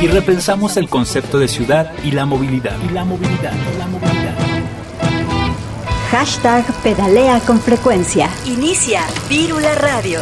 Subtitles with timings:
[0.00, 2.76] y repensamos el concepto de ciudad y la movilidad.
[2.88, 4.34] Y la movilidad, la movilidad.
[6.10, 8.30] Hashtag pedalea con frecuencia.
[8.46, 10.20] Inicia Vírula Radio.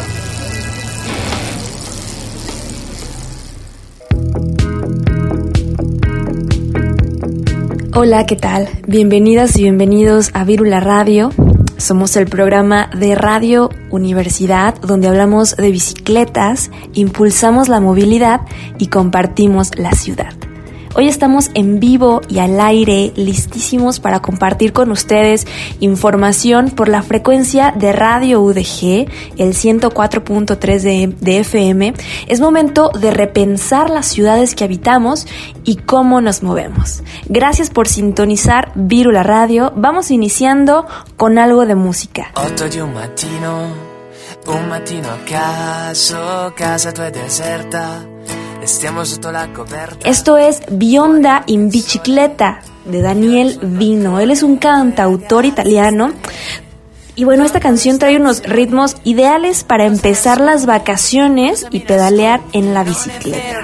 [7.95, 8.69] Hola, ¿qué tal?
[8.87, 11.31] Bienvenidas y bienvenidos a Vírula Radio.
[11.79, 18.41] Somos el programa de Radio Universidad donde hablamos de bicicletas, impulsamos la movilidad
[18.79, 20.33] y compartimos la ciudad.
[20.99, 25.47] Hoy estamos en vivo y al aire, listísimos para compartir con ustedes
[25.79, 31.93] información por la frecuencia de Radio UDG, el 104.3 de, de, FM.
[32.29, 35.27] Es momento de repensar las ciudades que habitamos
[35.65, 37.03] y cómo nos movemos.
[37.27, 39.75] Gracias por sintonizar Virula Radio.
[39.77, 40.87] Vamos iniciando
[41.19, 42.33] con algo de música.
[44.47, 48.16] un mattino, a caso, casa tua deserta.
[50.05, 54.19] Esto es Bionda in Bicicleta de Daniel Vino.
[54.19, 56.13] Él es un cantautor italiano.
[57.15, 62.75] Y bueno, esta canción trae unos ritmos ideales para empezar las vacaciones y pedalear en
[62.75, 63.63] la bicicleta.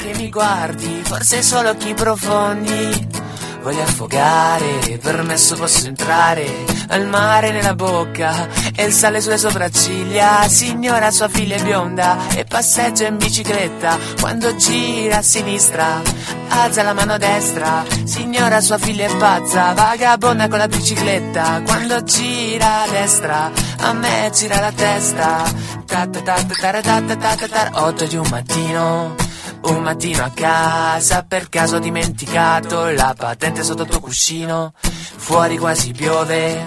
[3.63, 10.49] Voglio affogare, permesso posso entrare al mare nella bocca e il sale sulle sopracciglia.
[10.49, 16.03] Signora, sua figlia è bionda e passeggia in bicicletta quando gira a sinistra.
[16.49, 21.63] Alza la mano destra, signora, sua figlia è pazza, vagabonda con la bicicletta.
[21.65, 25.45] Quando gira a destra, a me gira la testa.
[25.87, 29.22] Ta ta ta ta ta ta ta ta ta, otto di un mattino.
[29.65, 34.73] Un mattino a casa per caso ho dimenticato la patente sotto il tuo cuscino.
[34.81, 36.67] Fuori quasi piove,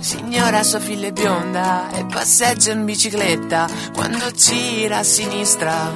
[0.00, 5.94] Signora sua figlia è bionda e passeggia in bicicletta quando gira a sinistra.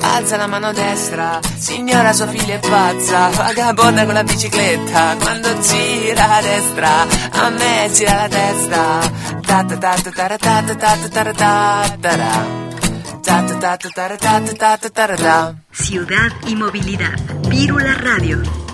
[0.00, 6.36] Alza la mano destra, signora sua figlia è pazza, vagabonda con la bicicletta, quando gira
[6.36, 9.10] a destra, a me gira la testa.
[15.72, 17.18] Ciudad y movilidad.
[17.48, 18.65] Vírula Radio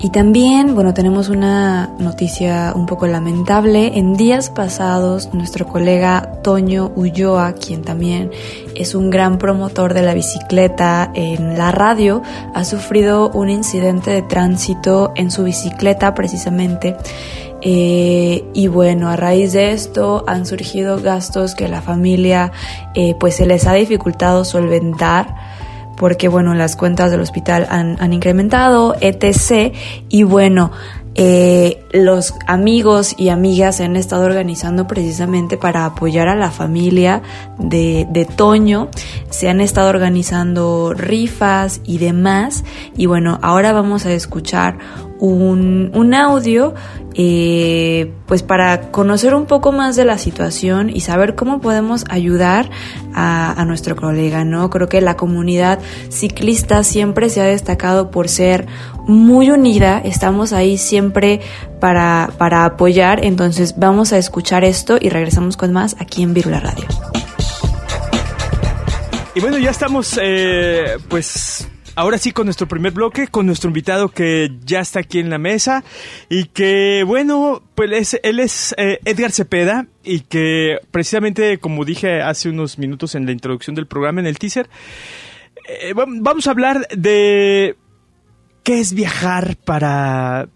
[0.00, 3.98] Y también, bueno, tenemos una noticia un poco lamentable.
[3.98, 8.30] En días pasados, nuestro colega Toño Ulloa, quien también
[8.76, 12.22] es un gran promotor de la bicicleta en la radio,
[12.54, 16.96] ha sufrido un incidente de tránsito en su bicicleta precisamente.
[17.60, 22.52] Eh, y bueno, a raíz de esto han surgido gastos que la familia
[22.94, 25.47] eh, pues se les ha dificultado solventar
[25.98, 29.74] porque bueno, las cuentas del hospital han, incrementado, etc.
[30.08, 30.70] Y bueno,
[31.14, 37.22] eh, los amigos y amigas se han estado organizando precisamente para apoyar a la familia
[37.58, 38.88] de, de, Toño.
[39.28, 42.64] Se han estado organizando rifas y demás.
[42.96, 44.78] Y bueno, ahora vamos a escuchar
[45.18, 46.74] un, un audio
[47.20, 52.70] eh, pues para conocer un poco más de la situación y saber cómo podemos ayudar
[53.12, 54.70] a, nuestro colega, ¿no?
[54.70, 55.80] Creo que la comunidad
[56.10, 58.68] ciclista siempre se ha destacado por ser
[59.08, 61.40] muy unida, estamos ahí siempre
[61.80, 66.60] para, para apoyar, entonces vamos a escuchar esto y regresamos con más aquí en Virula
[66.60, 66.86] Radio.
[69.34, 71.66] Y bueno, ya estamos eh, pues
[71.98, 75.38] ahora sí con nuestro primer bloque, con nuestro invitado que ya está aquí en la
[75.38, 75.82] mesa
[76.28, 82.50] y que, bueno, pues él es eh, Edgar Cepeda y que precisamente, como dije hace
[82.50, 84.70] unos minutos en la introducción del programa, en el teaser,
[85.68, 87.74] eh, vamos a hablar de
[88.62, 90.48] qué es viajar para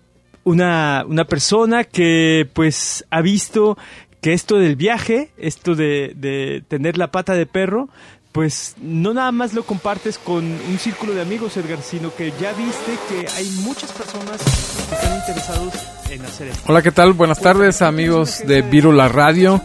[0.44, 3.76] una, una persona que pues ha visto
[4.20, 7.88] que esto del viaje, esto de, de tener la pata de perro,
[8.32, 12.52] pues no nada más lo compartes con un círculo de amigos, Edgar, sino que ya
[12.54, 14.40] viste que hay muchas personas
[14.88, 15.74] que están interesados
[16.10, 16.62] en hacer esto.
[16.66, 17.12] Hola, ¿qué tal?
[17.12, 19.60] Buenas tardes, amigos de Virula Radio.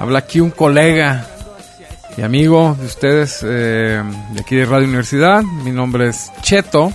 [0.00, 1.26] Habla aquí un colega
[2.16, 4.02] y amigo de ustedes eh,
[4.32, 5.42] de aquí de Radio Universidad.
[5.42, 6.92] Mi nombre es Cheto.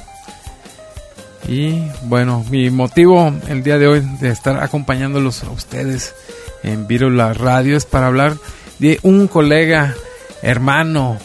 [1.48, 6.16] Y bueno, mi motivo el día de hoy de estar acompañándolos a ustedes
[6.64, 8.38] en Virula Radio es para hablar
[8.80, 9.96] de un colega
[10.42, 11.18] hermano,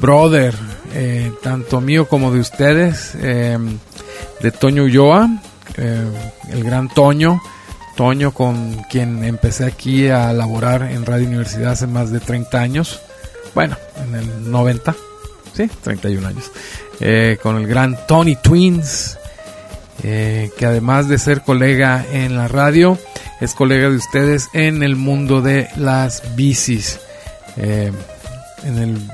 [0.00, 0.54] brother,
[0.92, 3.58] eh, tanto mío como de ustedes, eh,
[4.40, 5.28] de Toño Ulloa,
[5.76, 6.04] eh,
[6.50, 7.40] el gran Toño,
[7.96, 13.00] Toño con quien empecé aquí a laborar en Radio Universidad hace más de 30 años,
[13.54, 14.94] bueno, en el 90,
[15.52, 16.50] sí, 31 años,
[17.42, 19.16] con el gran Tony Twins,
[20.02, 22.98] que además de ser colega en la radio,
[23.40, 26.98] es colega de ustedes en el mundo de las bicis
[28.64, 29.10] en, el,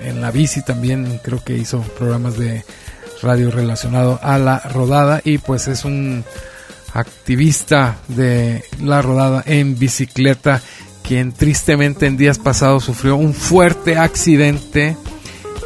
[0.00, 2.64] en, la bici también creo que hizo programas de
[3.22, 6.24] radio relacionado a la rodada y pues es un
[6.92, 10.60] activista de la rodada en bicicleta
[11.02, 14.96] quien tristemente en días pasados sufrió un fuerte accidente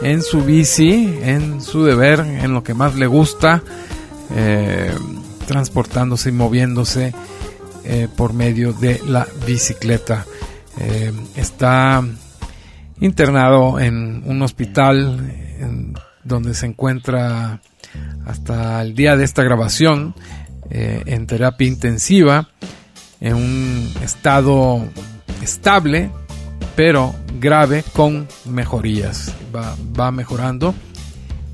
[0.02, 3.62] en su bici, en su deber, en lo que más le gusta,
[4.34, 4.92] eh,
[5.46, 7.14] transportándose y moviéndose
[7.84, 10.26] eh, por medio de la bicicleta.
[10.80, 12.04] Eh, está
[13.00, 15.34] internado en un hospital
[16.24, 17.60] donde se encuentra
[18.26, 20.14] hasta el día de esta grabación
[20.70, 22.48] eh, en terapia intensiva,
[23.20, 24.84] en un estado
[25.42, 26.10] estable,
[26.76, 29.34] pero grave con mejorías.
[29.54, 30.74] Va, va mejorando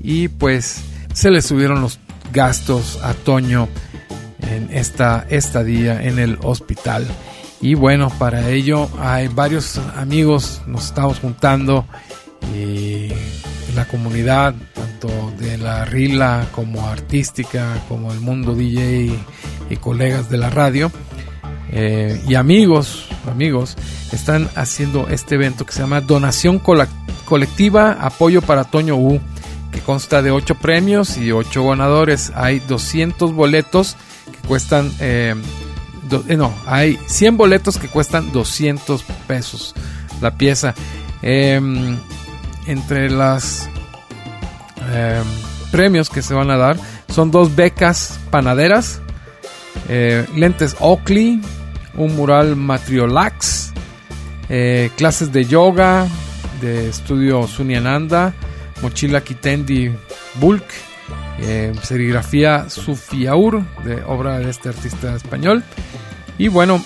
[0.01, 0.83] y pues
[1.13, 1.99] se le subieron los
[2.33, 3.69] gastos a Toño
[4.41, 7.07] en esta estadía en el hospital.
[7.61, 11.85] Y bueno, para ello hay varios amigos, nos estamos juntando
[12.53, 13.09] y
[13.75, 19.11] la comunidad, tanto de la Rila como artística, como el mundo DJ
[19.69, 20.91] y, colegas de la radio.
[21.71, 23.75] Eh, y amigos, amigos,
[24.11, 26.59] están haciendo este evento que se llama Donación
[27.25, 29.19] Colectiva Apoyo para Toño U,
[29.73, 32.31] que consta de 8 premios y 8 ganadores.
[32.35, 33.97] Hay 200 boletos
[34.31, 35.35] que cuestan eh,
[36.27, 39.73] eh, no, hay 100 boletos que cuestan 200 pesos
[40.21, 40.73] la pieza.
[41.21, 41.97] Em,
[42.67, 43.67] entre los
[44.93, 45.23] em,
[45.71, 46.77] premios que se van a dar
[47.09, 49.01] son dos becas panaderas,
[49.87, 51.41] eh, lentes Oakley,
[51.95, 53.73] un mural Matriolax,
[54.49, 56.07] eh, clases de yoga
[56.61, 58.33] de estudio Sunyananda,
[58.81, 59.91] mochila Kitendi
[60.35, 60.65] Bulk,
[61.81, 65.63] serigrafía Sufiaur de obra de este artista español.
[66.37, 66.83] Y bueno,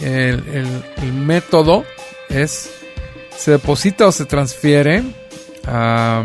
[0.00, 1.84] el, método
[2.28, 2.70] es,
[3.36, 5.02] se deposita o se transfiere
[5.66, 6.24] a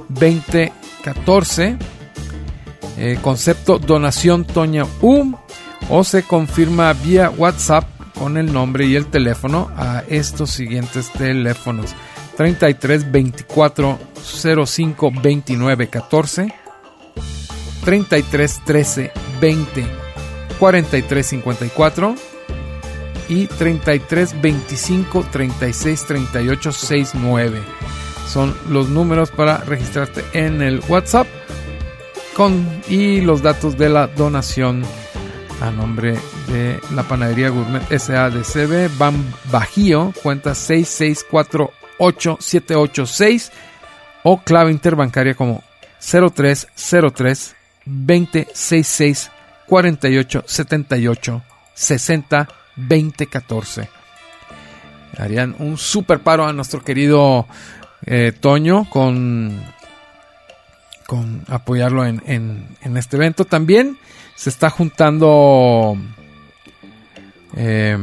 [0.10, 1.77] 20 14.
[2.98, 5.36] Eh, concepto donación Toño U.
[5.89, 7.83] O se confirma vía WhatsApp
[8.17, 11.93] con el nombre y el teléfono a estos siguientes teléfonos.
[12.38, 16.53] 33 24 05 29 14
[17.83, 19.86] 33 13 20
[20.60, 22.30] 43 54
[23.31, 27.63] y 33 25 36 38 69
[28.27, 31.25] son los números para registrarte en el WhatsApp
[32.35, 34.83] con y los datos de la donación
[35.61, 39.15] a nombre de la panadería Gourmet SADCB Ban
[39.50, 43.51] Bajío cuenta 6648786
[44.23, 45.63] o clave interbancaria como
[46.01, 49.31] 0303 2066
[49.67, 51.41] 48 78
[51.73, 53.90] 60 2014.
[55.18, 57.48] Harían un super paro a nuestro querido
[58.06, 59.62] eh, Toño con,
[61.06, 63.46] con apoyarlo en, en, este evento.
[63.46, 63.98] También
[64.36, 65.98] se está juntando.
[67.56, 67.98] Eh,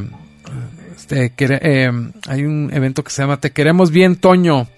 [0.94, 1.90] este, eh,
[2.26, 4.68] hay un evento que se llama Te queremos bien, Toño.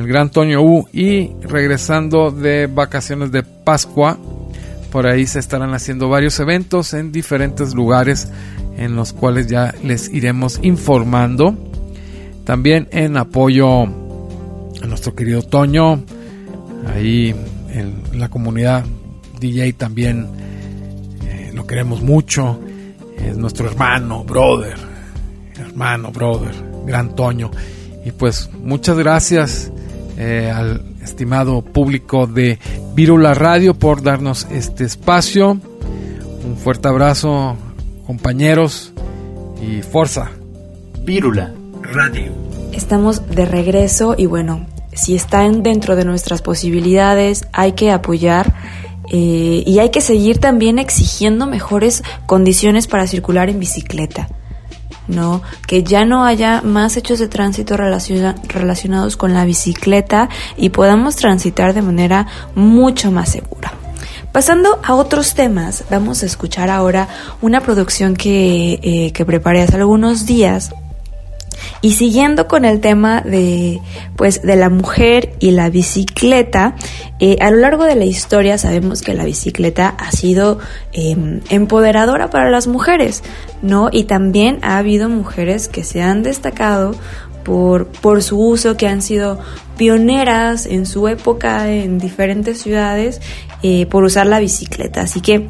[0.00, 0.88] el gran Toño U.
[0.92, 4.18] Y regresando de vacaciones de Pascua,
[4.90, 8.28] por ahí se estarán haciendo varios eventos en diferentes lugares
[8.76, 11.54] en los cuales ya les iremos informando.
[12.44, 16.02] También en apoyo a nuestro querido Toño,
[16.94, 17.34] ahí
[17.68, 18.84] en la comunidad
[19.38, 20.26] DJ también
[21.26, 22.58] eh, lo queremos mucho.
[23.18, 24.78] Es nuestro hermano, brother,
[25.58, 26.54] hermano, brother,
[26.86, 27.50] gran Toño.
[28.02, 29.70] Y pues muchas gracias
[30.22, 32.58] eh, al estimado público de
[32.94, 35.58] Virula Radio por darnos este espacio.
[36.44, 37.56] Un fuerte abrazo,
[38.06, 38.92] compañeros,
[39.62, 40.30] y fuerza.
[41.04, 42.32] Virula Radio.
[42.72, 48.52] Estamos de regreso y bueno, si están dentro de nuestras posibilidades, hay que apoyar.
[49.12, 54.28] Eh, y hay que seguir también exigiendo mejores condiciones para circular en bicicleta.
[55.10, 55.42] ¿No?
[55.66, 61.74] Que ya no haya más hechos de tránsito relacionados con la bicicleta y podamos transitar
[61.74, 63.72] de manera mucho más segura.
[64.32, 67.08] Pasando a otros temas, vamos a escuchar ahora
[67.42, 70.70] una producción que, eh, que preparé hace algunos días
[71.82, 73.80] y siguiendo con el tema de,
[74.16, 76.74] pues, de la mujer y la bicicleta,
[77.18, 80.58] eh, a lo largo de la historia sabemos que la bicicleta ha sido
[80.92, 83.22] em, empoderadora para las mujeres,
[83.62, 83.88] ¿no?
[83.92, 86.94] Y también ha habido mujeres que se han destacado
[87.44, 89.38] por, por su uso, que han sido
[89.76, 93.20] pioneras en su época en diferentes ciudades
[93.62, 95.02] eh, por usar la bicicleta.
[95.02, 95.48] Así que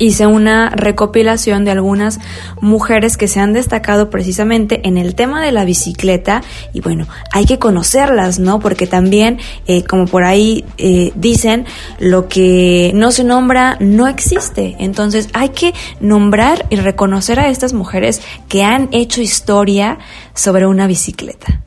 [0.00, 2.18] hice una recopilación de algunas
[2.60, 6.42] mujeres que se han destacado precisamente en el tema de la bicicleta
[6.72, 8.58] y bueno, hay que conocerlas, ¿no?
[8.58, 11.66] Porque también, eh, como por ahí eh, dicen,
[11.98, 14.74] lo que no se nombra no existe.
[14.78, 19.98] Entonces hay que nombrar y reconocer a estas mujeres que han hecho historia
[20.34, 21.60] sobre una bicicleta.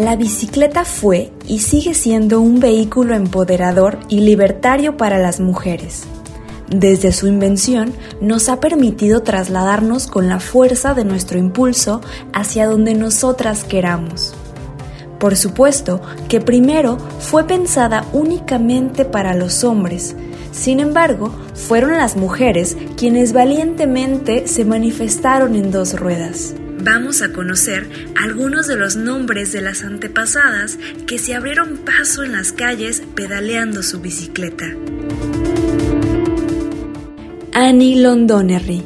[0.00, 6.04] La bicicleta fue y sigue siendo un vehículo empoderador y libertario para las mujeres.
[6.70, 12.00] Desde su invención nos ha permitido trasladarnos con la fuerza de nuestro impulso
[12.32, 14.32] hacia donde nosotras queramos.
[15.18, 20.16] Por supuesto que primero fue pensada únicamente para los hombres,
[20.50, 27.88] sin embargo, fueron las mujeres quienes valientemente se manifestaron en dos ruedas vamos a conocer
[28.16, 33.82] algunos de los nombres de las antepasadas que se abrieron paso en las calles pedaleando
[33.82, 34.66] su bicicleta.
[37.52, 38.84] Annie Londonderry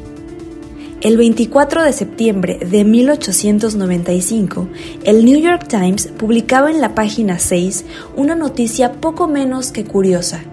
[1.04, 4.68] el 24 de septiembre de 1895,
[5.04, 7.84] el New York Times publicaba en la página 6
[8.16, 10.44] una noticia poco menos que curiosa.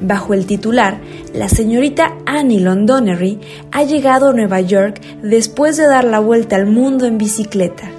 [0.00, 0.98] Bajo el titular,
[1.34, 3.38] la señorita Annie Londonderry
[3.70, 7.90] ha llegado a Nueva York después de dar la vuelta al mundo en bicicleta.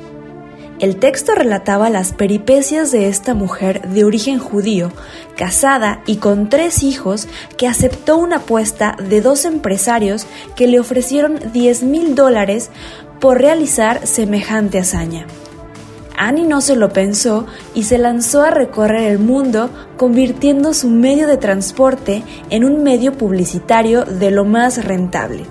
[0.79, 4.91] El texto relataba las peripecias de esta mujer de origen judío,
[5.37, 11.39] casada y con tres hijos, que aceptó una apuesta de dos empresarios que le ofrecieron
[11.53, 12.71] 10 mil dólares
[13.19, 15.27] por realizar semejante hazaña.
[16.21, 21.25] Annie no se lo pensó y se lanzó a recorrer el mundo convirtiendo su medio
[21.25, 25.45] de transporte en un medio publicitario de lo más rentable.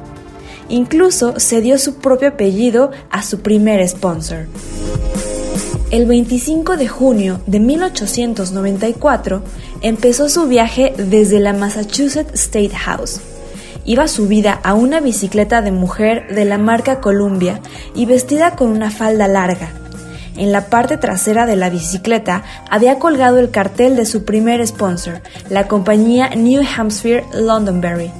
[0.68, 4.46] Incluso se dio su propio apellido a su primer sponsor.
[5.90, 9.42] El 25 de junio de 1894
[9.80, 13.20] empezó su viaje desde la Massachusetts State House.
[13.84, 17.60] Iba subida a una bicicleta de mujer de la marca Columbia
[17.96, 19.79] y vestida con una falda larga.
[20.40, 25.20] En la parte trasera de la bicicleta había colgado el cartel de su primer sponsor,
[25.50, 28.10] la compañía New Hampshire Londonderry,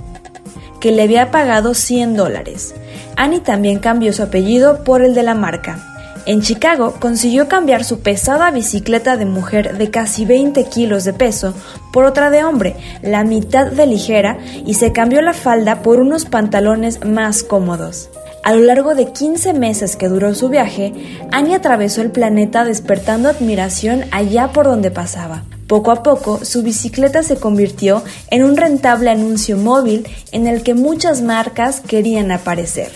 [0.83, 2.75] que le había pagado 100 dólares.
[3.17, 5.79] Annie también cambió su apellido por el de la marca.
[6.27, 11.55] En Chicago consiguió cambiar su pesada bicicleta de mujer de casi 20 kilos de peso
[11.91, 14.37] por otra de hombre, la mitad de ligera,
[14.67, 18.11] y se cambió la falda por unos pantalones más cómodos.
[18.43, 20.95] A lo largo de 15 meses que duró su viaje,
[21.31, 25.45] Annie atravesó el planeta despertando admiración allá por donde pasaba.
[25.67, 30.75] Poco a poco, su bicicleta se convirtió en un rentable anuncio móvil en el que
[30.75, 32.91] muchas marcas querían aparecer.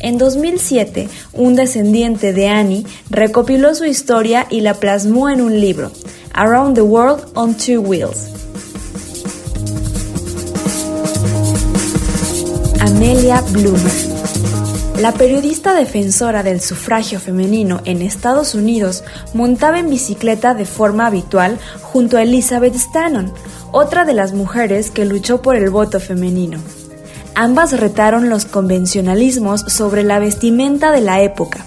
[0.00, 5.90] En 2007, un descendiente de Annie recopiló su historia y la plasmó en un libro,
[6.34, 8.28] Around the World on Two Wheels.
[12.80, 14.19] Amelia Bloomer.
[15.00, 19.02] La periodista defensora del sufragio femenino en Estados Unidos
[19.32, 23.32] montaba en bicicleta de forma habitual junto a Elizabeth Stanton,
[23.72, 26.58] otra de las mujeres que luchó por el voto femenino.
[27.34, 31.64] Ambas retaron los convencionalismos sobre la vestimenta de la época.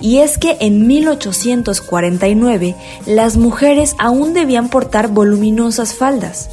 [0.00, 6.50] Y es que en 1849 las mujeres aún debían portar voluminosas faldas.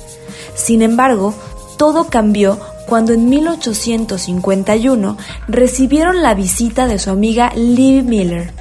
[0.56, 1.36] Sin embargo,
[1.78, 5.18] todo cambió cuando en 1851
[5.48, 8.52] recibieron la visita de su amiga Libby Miller.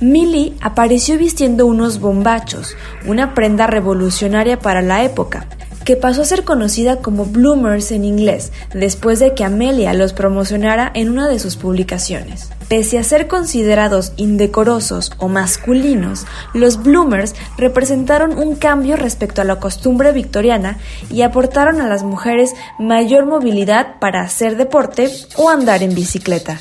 [0.00, 5.46] Millie apareció vistiendo unos bombachos, una prenda revolucionaria para la época,
[5.86, 10.90] que pasó a ser conocida como Bloomers en inglés, después de que Amelia los promocionara
[10.92, 12.50] en una de sus publicaciones.
[12.68, 19.60] Pese a ser considerados indecorosos o masculinos, los Bloomers representaron un cambio respecto a la
[19.60, 25.94] costumbre victoriana y aportaron a las mujeres mayor movilidad para hacer deporte o andar en
[25.94, 26.60] bicicleta.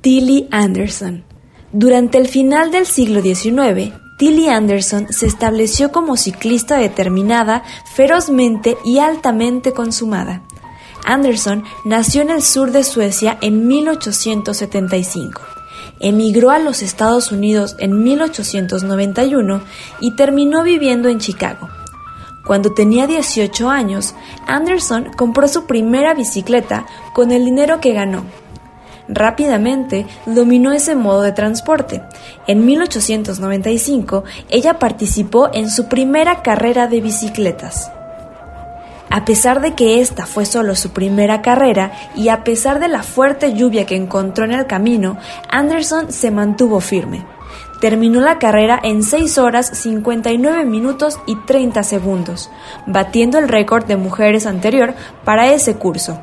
[0.00, 1.24] Tilly Anderson
[1.72, 8.98] Durante el final del siglo XIX, Tilly Anderson se estableció como ciclista determinada, ferozmente y
[8.98, 10.42] altamente consumada.
[11.06, 15.40] Anderson nació en el sur de Suecia en 1875.
[16.00, 19.62] Emigró a los Estados Unidos en 1891
[20.00, 21.70] y terminó viviendo en Chicago.
[22.44, 24.14] Cuando tenía 18 años,
[24.46, 28.26] Anderson compró su primera bicicleta con el dinero que ganó
[29.10, 32.02] rápidamente dominó ese modo de transporte.
[32.46, 37.90] En 1895 ella participó en su primera carrera de bicicletas.
[39.12, 43.02] A pesar de que esta fue solo su primera carrera y a pesar de la
[43.02, 45.18] fuerte lluvia que encontró en el camino,
[45.50, 47.26] Anderson se mantuvo firme.
[47.80, 52.50] Terminó la carrera en 6 horas 59 minutos y 30 segundos,
[52.86, 54.94] batiendo el récord de mujeres anterior
[55.24, 56.20] para ese curso.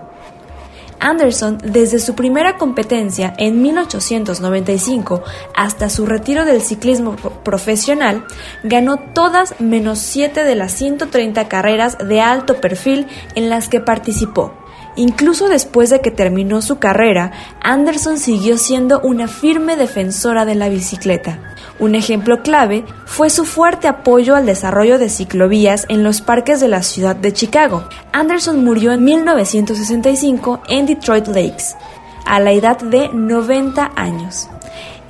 [0.99, 5.23] Anderson, desde su primera competencia en 1895
[5.55, 8.25] hasta su retiro del ciclismo profesional,
[8.63, 14.53] ganó todas menos 7 de las 130 carreras de alto perfil en las que participó.
[14.97, 17.31] Incluso después de que terminó su carrera,
[17.61, 21.39] Anderson siguió siendo una firme defensora de la bicicleta.
[21.79, 26.67] Un ejemplo clave fue su fuerte apoyo al desarrollo de ciclovías en los parques de
[26.67, 27.87] la ciudad de Chicago.
[28.11, 31.75] Anderson murió en 1965 en Detroit Lakes,
[32.25, 34.49] a la edad de 90 años.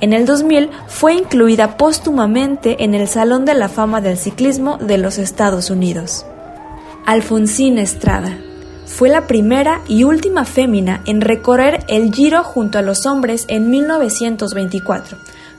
[0.02, 4.98] En el 2000 fue incluida póstumamente en el Salón de la Fama del Ciclismo de
[4.98, 6.26] los Estados Unidos.
[7.06, 8.36] Alfonsín Estrada
[8.88, 13.70] Fue la primera y última fémina en recorrer el Giro junto a los hombres en
[13.70, 15.18] 1924.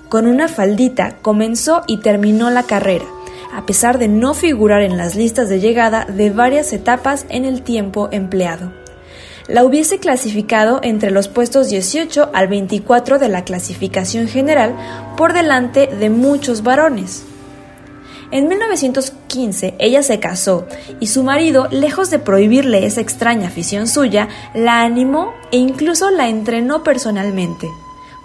[0.10, 3.06] Con una faldita comenzó y terminó la carrera,
[3.54, 7.62] a pesar de no figurar en las listas de llegada de varias etapas en el
[7.62, 8.74] tiempo empleado.
[9.48, 14.76] La hubiese clasificado entre los puestos 18 al 24 de la clasificación general
[15.16, 17.24] por delante de muchos varones.
[18.32, 20.68] En 1915 ella se casó
[21.00, 26.30] y su marido, lejos de prohibirle esa extraña afición suya, la animó e incluso la
[26.30, 27.68] entrenó personalmente.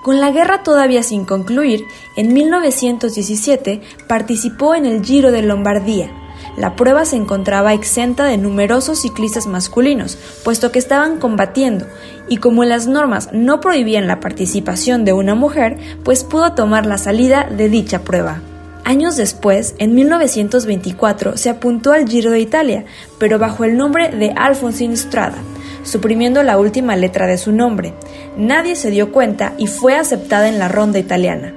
[0.02, 1.86] Con la guerra todavía sin concluir,
[2.16, 6.10] en 1917 participó en el Giro de Lombardía.
[6.58, 11.86] La prueba se encontraba exenta de numerosos ciclistas masculinos, puesto que estaban combatiendo,
[12.28, 16.98] y como las normas no prohibían la participación de una mujer, pues pudo tomar la
[16.98, 18.42] salida de dicha prueba.
[18.84, 22.84] Años después, en 1924, se apuntó al Giro de Italia,
[23.18, 25.38] pero bajo el nombre de Alfonsine Strada,
[25.84, 27.94] suprimiendo la última letra de su nombre.
[28.36, 31.54] Nadie se dio cuenta y fue aceptada en la ronda italiana.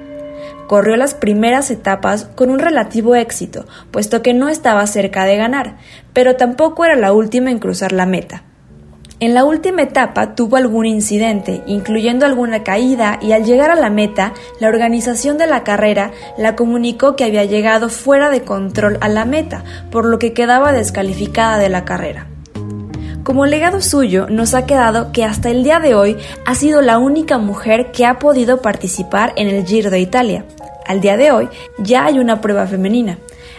[0.68, 5.76] Corrió las primeras etapas con un relativo éxito, puesto que no estaba cerca de ganar,
[6.14, 8.47] pero tampoco era la última en cruzar la meta.
[9.20, 13.90] En la última etapa tuvo algún incidente, incluyendo alguna caída, y al llegar a la
[13.90, 19.08] meta, la organización de la carrera la comunicó que había llegado fuera de control a
[19.08, 22.28] la meta, por lo que quedaba descalificada de la carrera.
[23.24, 26.98] Como legado suyo nos ha quedado que hasta el día de hoy ha sido la
[26.98, 30.44] única mujer que ha podido participar en el Giro de Italia.
[30.86, 33.18] Al día de hoy ya hay una prueba femenina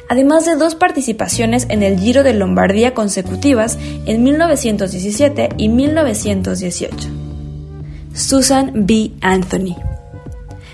[0.09, 7.09] además de dos participaciones en el Giro de Lombardía consecutivas en 1917 y 1918.
[8.13, 9.11] Susan B.
[9.21, 9.77] Anthony,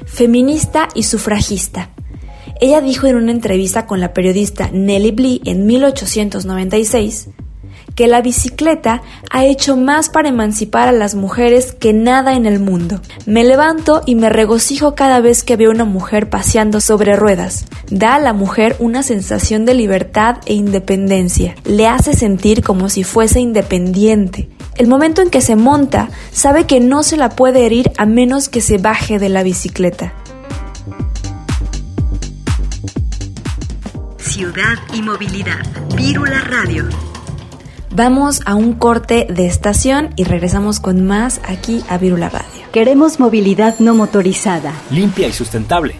[0.05, 1.91] feminista y sufragista.
[2.61, 7.29] Ella dijo en una entrevista con la periodista Nellie Blee en 1896
[7.95, 12.59] que la bicicleta ha hecho más para emancipar a las mujeres que nada en el
[12.59, 13.01] mundo.
[13.25, 17.65] Me levanto y me regocijo cada vez que veo una mujer paseando sobre ruedas.
[17.89, 21.55] Da a la mujer una sensación de libertad e independencia.
[21.63, 24.49] Le hace sentir como si fuese independiente.
[24.75, 28.49] El momento en que se monta, sabe que no se la puede herir a menos
[28.49, 30.13] que se baje de la bicicleta.
[34.17, 35.63] Ciudad y movilidad.
[35.95, 36.89] Vírula Radio.
[37.95, 42.69] Vamos a un corte de estación y regresamos con más aquí a Virula Radio.
[42.73, 44.73] Queremos movilidad no motorizada.
[44.91, 45.95] Limpia y sustentable.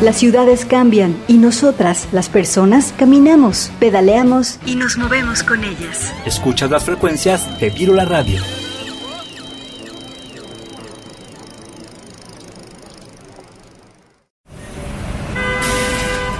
[0.00, 6.10] Las ciudades cambian y nosotras, las personas, caminamos, pedaleamos y nos movemos con ellas.
[6.24, 8.40] Escuchas las frecuencias de Virula Radio.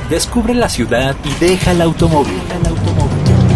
[0.09, 2.41] Descubre la ciudad y deja el automóvil.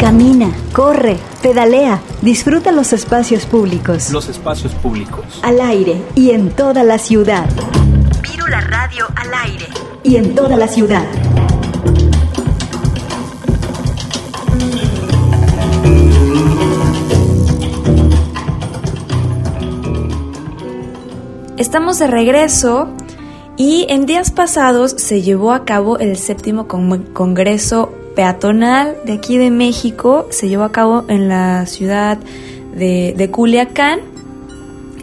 [0.03, 4.11] Camina, corre, pedalea, disfruta los espacios públicos.
[4.11, 5.25] Los espacios públicos.
[5.45, 7.49] Al aire y en toda la ciudad.
[8.21, 9.67] Vírula Radio al aire
[10.03, 11.05] y en toda la ciudad.
[21.59, 22.88] Estamos de regreso
[23.57, 29.51] y en días pasados se llevó a cabo el séptimo Congreso peatonal de aquí de
[29.51, 32.18] México se llevó a cabo en la ciudad
[32.75, 34.01] de, Culiacán.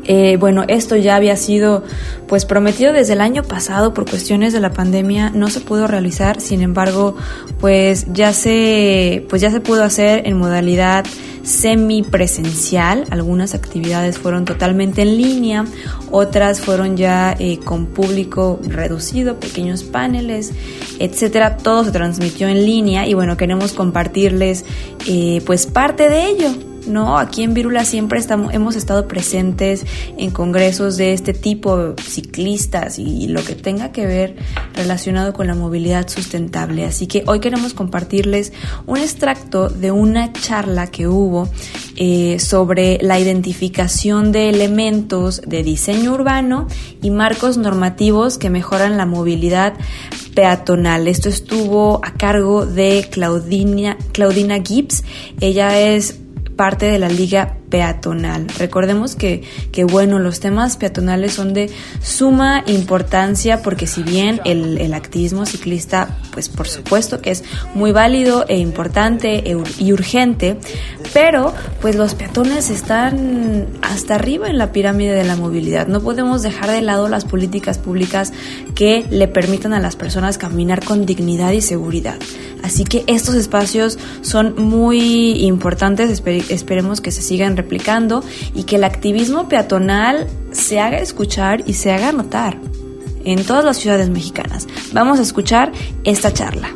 [0.06, 1.84] Eh, bueno, esto ya había sido
[2.28, 6.42] pues prometido desde el año pasado por cuestiones de la pandemia, no se pudo realizar,
[6.42, 7.16] sin embargo,
[7.60, 11.06] pues ya se pues ya se pudo hacer en modalidad
[11.50, 15.66] semipresencial, algunas actividades fueron totalmente en línea,
[16.12, 20.54] otras fueron ya eh, con público reducido, pequeños paneles,
[21.00, 24.64] etcétera, todo se transmitió en línea y bueno, queremos compartirles
[25.08, 26.52] eh, pues parte de ello,
[26.88, 27.18] ¿no?
[27.18, 29.86] Aquí en Virula siempre estamos, hemos estado presentes
[30.18, 34.36] en congresos de este tipo, ciclistas y lo que tenga que ver
[34.76, 36.86] relacionado con la movilidad sustentable.
[36.86, 38.54] Así que hoy queremos compartirles
[38.86, 41.50] un extracto de una charla que hubo
[41.96, 46.68] eh, sobre la identificación de elementos de diseño urbano
[47.02, 49.74] y marcos normativos que mejoran la movilidad
[50.34, 51.08] peatonal.
[51.08, 55.04] Esto estuvo a cargo de Claudina, Claudina Gibbs.
[55.42, 56.16] Ella es
[56.60, 58.48] parte de la Liga peatonal.
[58.58, 61.70] Recordemos que, que, bueno, los temas peatonales son de
[62.02, 67.92] suma importancia porque si bien el, el activismo ciclista, pues por supuesto que es muy
[67.92, 70.58] válido e importante e y urgente,
[71.14, 75.88] pero pues los peatones están hasta arriba en la pirámide de la movilidad.
[75.88, 78.34] No podemos dejar de lado las políticas públicas
[78.76, 82.18] que le permitan a las personas caminar con dignidad y seguridad.
[82.64, 88.84] Así que estos espacios son muy importantes, esperemos que se sigan replicando y que el
[88.84, 92.58] activismo peatonal se haga escuchar y se haga notar
[93.26, 94.68] en todas las ciudades mexicanas.
[94.94, 95.72] Vamos a escuchar
[96.04, 96.70] esta charla.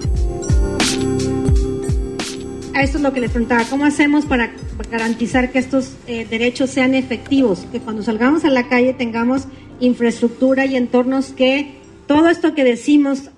[2.75, 4.51] Esto es lo que les preguntaba, ¿cómo hacemos para
[4.91, 7.65] garantizar que estos eh, derechos sean efectivos?
[7.71, 9.43] Que cuando salgamos a la calle tengamos
[9.79, 11.75] infraestructura y entornos que
[12.07, 13.29] todo esto que decimos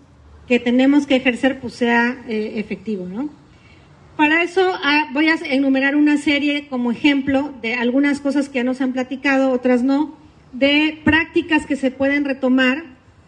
[0.48, 3.30] que tenemos que ejercer pues sea eh, efectivo, ¿no?
[4.18, 8.64] Para eso ah, voy a enumerar una serie como ejemplo de algunas cosas que ya
[8.64, 10.16] nos han platicado, otras no,
[10.54, 12.84] de prácticas que se pueden retomar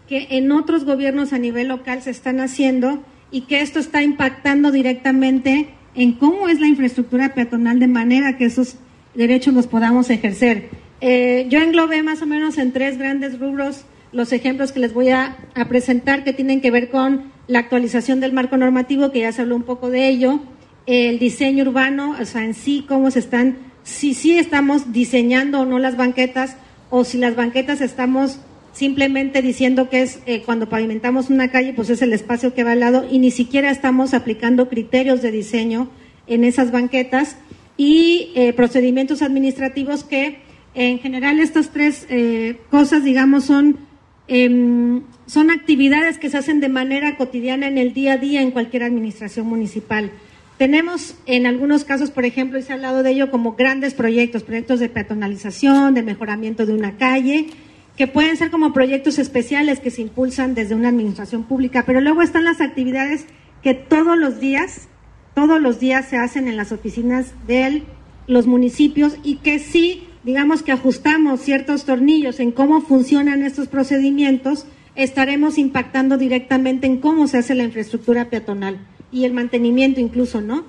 [0.08, 4.72] que en otros gobiernos a nivel local se están haciendo y que esto está impactando
[4.72, 8.78] directamente en cómo es la infraestructura peatonal de manera que esos
[9.16, 10.70] derechos los podamos ejercer.
[11.02, 15.10] Eh, yo englobé más o menos en tres grandes rubros los ejemplos que les voy
[15.10, 15.36] a,
[15.68, 19.56] presentar que tienen que ver con la actualización del marco normativo, que ya se habló
[19.56, 20.40] un poco de ello,
[20.88, 25.66] el diseño urbano, o sea, en sí, cómo se están, si sí estamos diseñando o
[25.66, 26.56] no las banquetas,
[26.90, 28.40] o si las banquetas estamos
[28.72, 32.72] simplemente diciendo que es eh, cuando pavimentamos una calle, pues es el espacio que va
[32.72, 35.90] al lado y ni siquiera estamos aplicando criterios de diseño
[36.28, 37.38] en esas banquetas
[37.76, 40.40] y eh, procedimientos administrativos que
[40.74, 43.88] en general estas tres eh, cosas, digamos, son
[44.28, 48.52] Em, son actividades que se hacen de manera cotidiana en el día a día en
[48.52, 50.12] cualquier administración municipal.
[50.58, 54.44] Tenemos en algunos casos, por ejemplo, y se ha hablado de ello como grandes proyectos,
[54.44, 57.48] proyectos de peatonalización, de mejoramiento de una calle,
[57.96, 62.24] que pueden ser como proyectos especiales que se impulsan desde una administración pública, pero luego
[62.24, 63.26] están las actividades
[63.62, 64.88] que todos los días,
[65.36, 67.84] todos los días se hacen en las oficinas de
[68.26, 74.66] los municipios y que sí digamos que ajustamos ciertos tornillos en cómo funcionan estos procedimientos,
[74.96, 78.78] estaremos impactando directamente en cómo se hace la infraestructura peatonal
[79.12, 80.66] y el mantenimiento incluso, ¿no?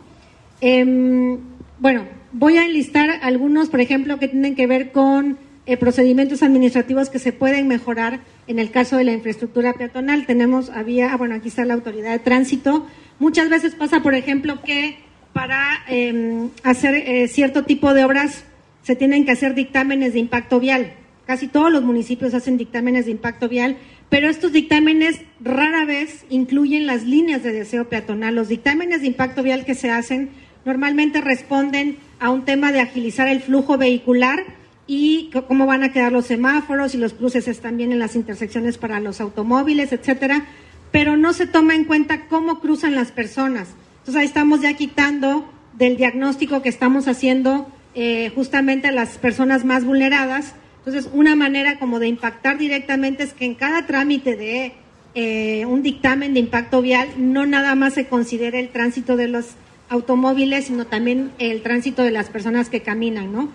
[0.61, 1.39] Em,
[1.79, 7.11] bueno, voy a enlistar algunos, por ejemplo, que tienen que ver con eh, procedimientos administrativos
[7.11, 10.27] que se pueden mejorar en el caso de la infraestructura peatonal.
[10.27, 12.87] Tenemos, había, ah, bueno, aquí está la autoridad de tránsito.
[13.19, 14.97] Muchas veces pasa, por ejemplo, que
[15.33, 18.45] para em, hacer eh, cierto tipo de obras
[18.83, 20.95] se tienen que hacer dictámenes de impacto vial.
[21.29, 23.77] Casi todos los municipios hacen dictámenes de impacto vial,
[24.09, 28.35] pero estos dictámenes rara vez incluyen las líneas de deseo peatonal.
[28.35, 30.31] Los dictámenes de impacto vial que se hacen
[30.65, 34.43] normalmente responden a un tema de agilizar el flujo vehicular
[34.87, 38.99] y cómo van a quedar los semáforos y los cruces bien en las intersecciones para
[38.99, 40.47] los automóviles, etcétera,
[40.93, 43.69] pero no se toma en cuenta cómo cruzan las personas.
[43.99, 49.67] Entonces ahí estamos ya quitando del diagnóstico que estamos haciendo eh, justamente a las personas
[49.67, 50.55] más vulneradas.
[50.79, 54.73] Entonces, una manera como de impactar directamente es que en cada trámite de
[55.15, 59.57] eh, un dictamen de impacto vial no nada más se considere el tránsito de los
[59.89, 63.51] automóviles, sino también el tránsito de las personas que caminan, ¿no?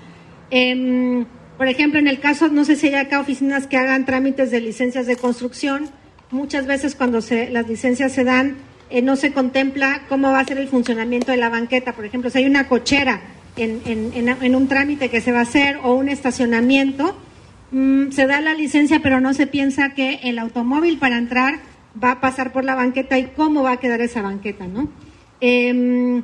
[0.49, 1.25] Em,
[1.57, 4.59] por ejemplo, en el caso, no sé si hay acá oficinas que hagan trámites de
[4.59, 5.89] licencias de construcción,
[6.31, 8.57] muchas veces cuando se, las licencias se dan,
[8.89, 11.93] eh, no se contempla cómo va a ser el funcionamiento de la banqueta.
[11.93, 13.21] Por ejemplo, si hay una cochera
[13.55, 17.15] en, un trámite que se va a hacer o un estacionamiento,
[17.71, 21.59] mm, se da la licencia, pero no se piensa que el automóvil para entrar
[22.01, 24.89] va a pasar por la banqueta y cómo va a quedar esa banqueta, ¿no?
[25.39, 26.23] Em,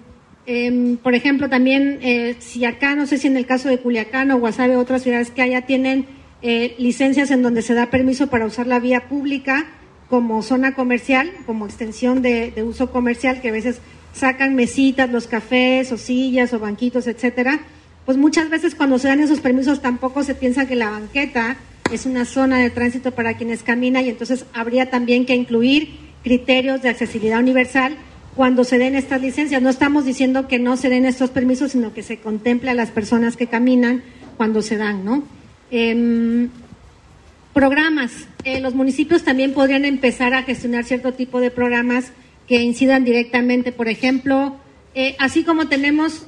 [1.04, 4.40] por ejemplo, también eh, si acá, no sé si en el caso de Culiacán o
[4.40, 6.08] Guasave, otras ciudades que haya tienen
[6.42, 9.68] eh, licencias en donde se da permiso para usar la vía pública
[10.10, 13.80] como zona comercial, como extensión de uso comercial, que a veces
[14.14, 17.60] sacan mesitas, los cafés o sillas o banquitos, etcétera,
[18.06, 21.58] pues muchas veces cuando se dan esos permisos tampoco se piensa que la banqueta
[21.92, 25.90] es una zona de tránsito para quienes caminan y entonces habría también que incluir
[26.24, 27.96] criterios de accesibilidad universal
[28.36, 29.62] cuando se den estas licencias.
[29.62, 32.92] No estamos diciendo que no se den estos permisos, sino que se contemple a las
[32.92, 34.04] personas que caminan
[34.38, 35.24] cuando se dan, ¿no?
[35.72, 36.50] Em,
[37.54, 38.28] programas.
[38.44, 42.12] Eh, los municipios también podrían empezar a gestionar cierto tipo de programas
[42.50, 43.72] que incidan directamente.
[43.72, 44.58] Por ejemplo,
[44.96, 46.26] eh, así como tenemos,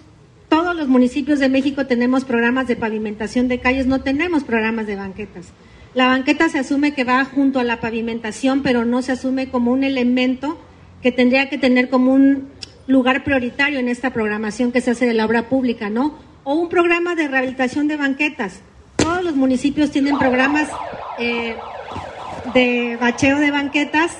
[0.47, 4.95] todos los municipios de México tenemos programas de pavimentación de calles, no tenemos programas de
[4.95, 5.47] banquetas.
[5.95, 9.71] La banqueta se asume que va junto a la pavimentación, pero no se asume como
[9.71, 10.57] un elemento
[11.01, 12.49] que tendría que tener como un
[12.85, 16.19] lugar prioritario en esta programación que se hace de la obra pública, ¿no?
[16.43, 18.61] O un programa de rehabilitación de banquetas.
[18.95, 20.69] Todos los municipios tienen programas
[21.17, 21.55] eh,
[22.53, 24.15] de bacheo de banquetas,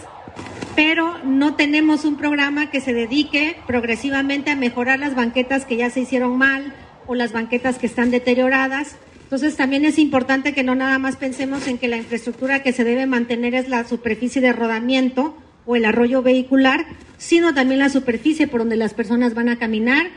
[0.75, 5.89] pero no tenemos un programa que se dedique progresivamente a mejorar las banquetas que ya
[5.89, 6.73] se hicieron mal
[7.07, 8.95] o las banquetas que están deterioradas.
[9.23, 12.83] Entonces también es importante que no nada más pensemos en que la infraestructura que se
[12.83, 16.85] debe mantener es la superficie de rodamiento o el arroyo vehicular,
[17.17, 20.07] sino también la superficie por donde las personas van a caminar.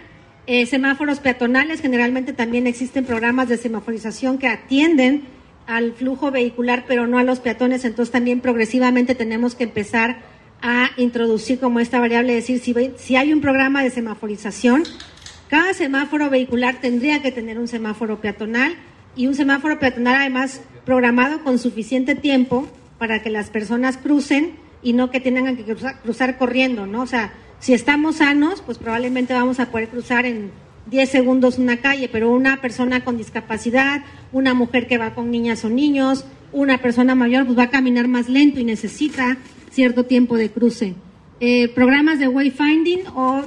[0.47, 5.25] Eh, semáforos peatonales, generalmente también existen programas de semaforización que atienden
[5.67, 10.34] al flujo vehicular, pero no a los peatones, entonces también progresivamente tenemos que empezar
[10.67, 14.85] a introducir como esta variable, decir, si, si hay un programa de semaforización,
[15.51, 18.75] cada semáforo vehicular tendría que tener un semáforo peatonal
[19.15, 22.67] y un semáforo peatonal además programado con suficiente tiempo
[22.99, 25.65] para que las personas crucen y no que tengan que
[26.03, 27.03] cruzar, corriendo, ¿no?
[27.03, 30.51] O sea, si estamos sanos, pues probablemente vamos a poder cruzar en
[30.87, 35.63] 10 segundos una calle, pero una persona con discapacidad, una mujer que va con niñas
[35.67, 39.37] o niños, una persona mayor, pues va a caminar más lento y necesita
[39.75, 40.95] cierto tiempo de cruce.
[41.41, 43.43] Eh, programas de wayfinding o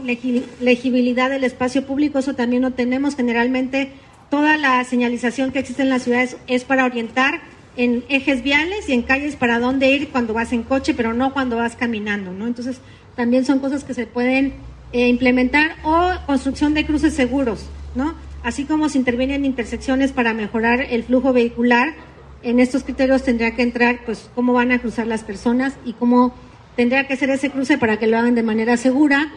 [0.60, 3.16] legibilidad del espacio público, eso también lo tenemos.
[3.16, 3.92] Generalmente
[4.30, 7.42] toda la señalización que existe en las ciudades es para orientar
[7.78, 11.34] en ejes viales y en calles para dónde ir cuando vas en coche, pero no
[11.34, 12.48] cuando vas caminando, ¿no?
[12.48, 12.82] Entonces,
[13.16, 14.54] también son cosas que se pueden
[14.92, 18.16] eh, implementar o construcción de cruces seguros, ¿no?
[18.44, 21.96] Así como se interviene en intersecciones para mejorar el flujo vehicular,
[22.44, 26.34] en estos criterios tendría que entrar, pues, cómo van a cruzar las personas y cómo
[26.76, 29.32] tendría que ser ese cruce para que lo hagan de manera segura.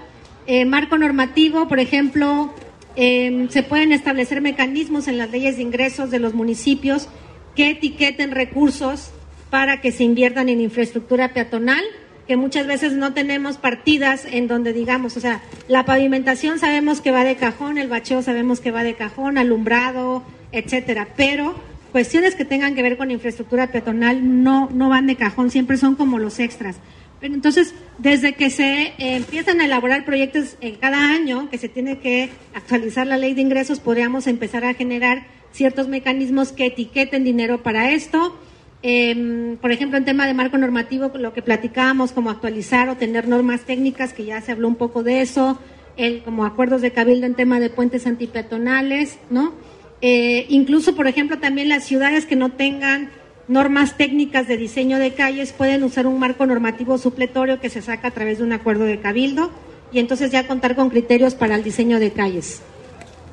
[0.47, 2.53] Eh, marco normativo, por ejemplo,
[2.97, 7.09] eh, se pueden establecer mecanismos en las leyes de ingresos de los municipios
[7.55, 9.11] que etiqueten recursos
[9.49, 11.83] para que se inviertan en infraestructura peatonal,
[12.27, 17.11] que muchas veces no tenemos partidas en donde digamos, o sea, la pavimentación sabemos que
[17.11, 21.57] va de cajón, el bacheo sabemos que va de cajón, alumbrado, etcétera, pero
[21.91, 25.95] cuestiones que tengan que ver con infraestructura peatonal no, no van de cajón, siempre son
[25.95, 26.77] como los extras.
[27.21, 31.69] Pero entonces, desde que se eh, empiezan a elaborar proyectos en cada año, que se
[31.69, 37.25] tiene que actualizar la ley de ingresos, podríamos empezar a generar ciertos mecanismos que etiqueten
[37.25, 38.39] dinero para esto.
[38.83, 43.29] Em, por ejemplo, en tema de marco normativo, lo que platicábamos, como actualizar o tener
[43.29, 45.59] normas técnicas, que ya se habló un poco de eso,
[45.99, 49.53] el, como acuerdos de cabildo en tema de puentes antipeatonales, ¿no?
[50.03, 53.11] Eh, incluso, por ejemplo, también las ciudades que no tengan
[53.49, 58.09] normas técnicas de diseño de calles pueden usar un marco normativo supletorio que se saca
[58.09, 59.51] a través de un acuerdo de cabildo
[59.93, 62.63] y entonces ya contar con criterios para el diseño de calles.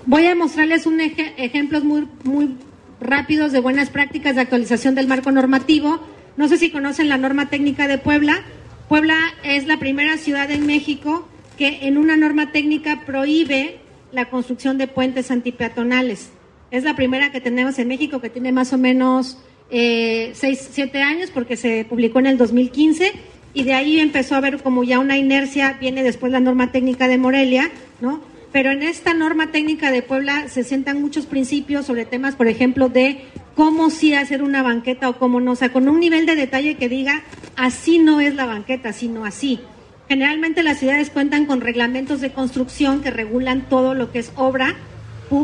[0.06, 2.56] Voy a mostrarles un ejemplos muy, muy
[3.00, 6.00] rápidos de buenas prácticas de actualización del marco normativo.
[6.36, 8.42] No sé si conocen la norma técnica de Puebla.
[8.90, 11.28] Puebla es la primera ciudad en México
[11.58, 13.80] que en una norma técnica prohíbe
[14.12, 16.32] la construcción de puentes antipeatonales.
[16.72, 19.38] Es la primera que tenemos en México que tiene más o menos
[19.70, 23.12] eh, seis, siete años porque se publicó en el 2015
[23.54, 27.08] y de ahí empezó a haber como ya una inercia, viene después la norma técnica
[27.08, 28.22] de Morelia, ¿no?
[28.52, 32.90] pero en esta norma técnica de Puebla se sientan muchos principios sobre temas, por ejemplo,
[32.90, 33.22] de
[33.56, 36.76] cómo sí hacer una banqueta o cómo no, o sea, con un nivel de detalle
[36.76, 37.24] que diga,
[37.56, 39.60] así no es la banqueta, sino así.
[40.08, 44.76] Generalmente las ciudades cuentan con reglamentos de construcción que regulan todo lo que es obra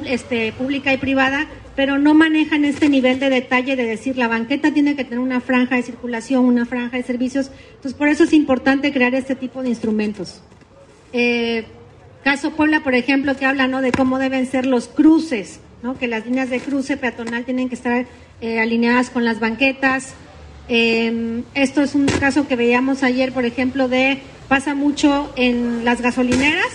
[0.06, 4.74] este, pública y privada, pero no manejan este nivel de detalle de decir la banqueta
[4.74, 7.52] tiene que tener una franja de circulación, una franja de servicios.
[7.70, 10.42] Entonces, por eso es importante crear este tipo de instrumentos.
[11.12, 11.66] Eh,
[12.24, 13.82] Caso Puebla, por ejemplo, que habla ¿no?
[13.82, 15.98] de cómo deben ser los cruces, ¿no?
[15.98, 18.06] que las líneas de cruce peatonal tienen que estar
[18.40, 20.14] eh, alineadas con las banquetas.
[20.70, 26.00] Em, esto es un caso que veíamos ayer, por ejemplo, de pasa mucho en las
[26.00, 26.70] gasolineras.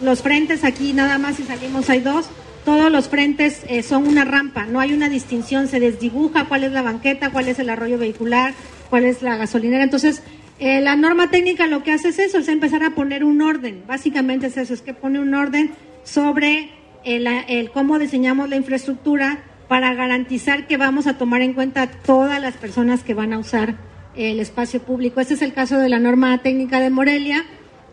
[0.00, 2.26] Los frentes aquí nada más si salimos hay dos.
[2.64, 6.72] Todos los frentes eh, son una rampa, no hay una distinción, se desdibuja cuál es
[6.72, 8.54] la banqueta, cuál es el arroyo vehicular,
[8.88, 9.82] cuál es la gasolinera.
[9.82, 10.22] Entonces,
[10.60, 13.82] eh, la norma técnica lo que hace es eso, es empezar a poner un orden.
[13.88, 15.72] Básicamente es eso, es que pone un orden
[16.04, 16.70] sobre
[17.04, 22.54] el, cómo diseñamos la infraestructura para garantizar que vamos a tomar en cuenta todas las
[22.54, 23.74] personas que van a usar
[24.14, 25.20] el espacio público.
[25.20, 27.44] Este es el caso de la norma técnica de Morelia,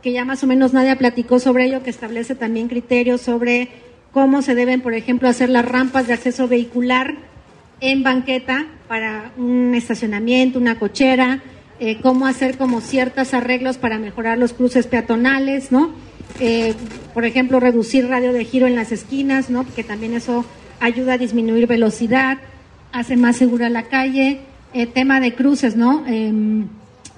[0.03, 4.41] que ya más o menos nadie platicó sobre ello, que establece también criterios sobre cómo
[4.41, 7.15] se deben, por ejemplo, hacer las rampas de acceso vehicular
[7.81, 11.41] en banqueta para un estacionamiento, una cochera,
[11.79, 15.93] eh, cómo hacer como ciertos arreglos para mejorar los cruces peatonales, ¿no?
[16.39, 16.73] Eh,
[17.13, 19.63] por ejemplo, reducir radio de giro en las esquinas, ¿no?
[19.63, 20.45] Porque también eso
[20.79, 22.37] ayuda a disminuir velocidad,
[22.91, 24.41] hace más segura la calle.
[24.73, 26.05] Eh, tema de cruces, ¿no?
[26.05, 26.67] Em,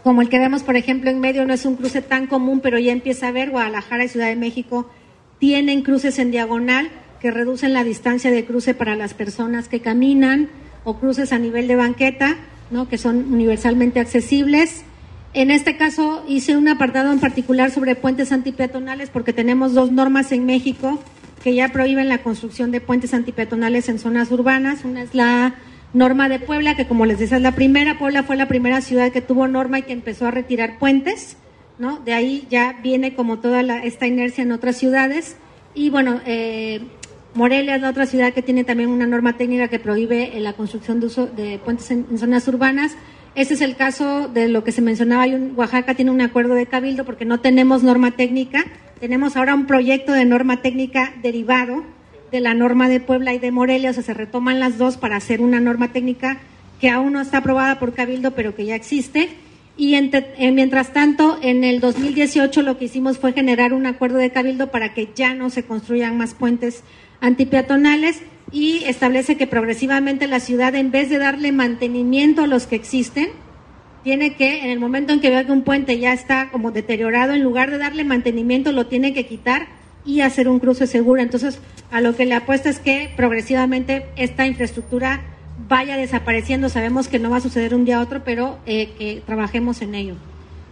[0.03, 2.79] como el que vemos, por ejemplo, en medio no es un cruce tan común, pero
[2.79, 4.89] ya empieza a ver, Guadalajara y Ciudad de México
[5.41, 10.49] tienen cruces en diagonal, que reducen la distancia de cruce para las personas que caminan
[10.83, 12.37] o cruces a nivel de banqueta,
[12.69, 12.87] ¿no?
[12.87, 14.83] que son universalmente accesibles.
[15.33, 20.31] En este caso hice un apartado en particular sobre puentes antipeatonales porque tenemos dos normas
[20.31, 20.99] en México
[21.43, 24.85] que ya prohíben la construcción de puentes antipeatonales en zonas urbanas.
[24.85, 25.55] Una es la
[25.91, 27.97] norma de Puebla, que como les decía es la primera.
[27.97, 31.35] Puebla fue la primera ciudad que tuvo norma y que empezó a retirar puentes.
[31.81, 31.97] ¿No?
[31.97, 35.35] De ahí ya viene como toda esta inercia en otras ciudades.
[35.73, 36.81] Y bueno, eh,
[37.33, 40.53] Morelia es la otra ciudad que tiene también una norma técnica que prohíbe eh, la
[40.53, 42.95] construcción de, uso de puentes en, zonas urbanas.
[43.33, 45.25] Ese es el caso de lo que se mencionaba.
[45.55, 48.63] Oaxaca tiene un acuerdo de cabildo porque no tenemos norma técnica.
[48.99, 51.83] Tenemos ahora un proyecto de norma técnica derivado
[52.31, 53.89] de la norma de Puebla y de Morelia.
[53.89, 56.37] O sea, se retoman las dos para hacer una norma técnica
[56.79, 59.29] que aún no está aprobada por cabildo, pero que ya existe.
[59.81, 64.29] Y eh, mientras tanto, en el 2018 lo que hicimos fue generar un acuerdo de
[64.29, 66.83] cabildo para que ya no se construyan más puentes
[67.19, 68.21] antipeatonales
[68.51, 73.29] y establece que progresivamente la ciudad, en vez de darle mantenimiento a los que existen,
[74.03, 77.33] tiene que, en el momento en que vea que un puente ya está como deteriorado,
[77.33, 79.65] en lugar de darle mantenimiento, lo tiene que quitar
[80.05, 81.23] y hacer un cruce seguro.
[81.23, 81.59] Entonces,
[81.89, 85.21] a lo que le apuesta es que progresivamente esta infraestructura
[85.67, 86.69] vaya desapareciendo.
[86.69, 89.95] Sabemos que no va a suceder un día a otro, pero eh, que trabajemos en
[89.95, 90.15] ello.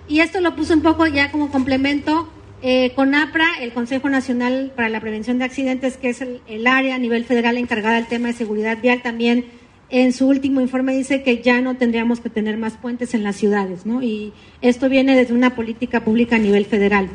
[0.08, 2.30] Y esto lo puse un poco ya como complemento
[2.62, 6.96] eh, con APRA, el Consejo Nacional para la Prevención de Accidentes, que es el, área
[6.96, 9.46] a nivel federal encargada del tema de seguridad vial, también
[9.90, 13.38] en su último informe dice que ya no tendríamos que tener más puentes en las
[13.38, 14.04] ciudades, ¿no?
[14.04, 17.10] Y esto viene desde una política pública a nivel federal.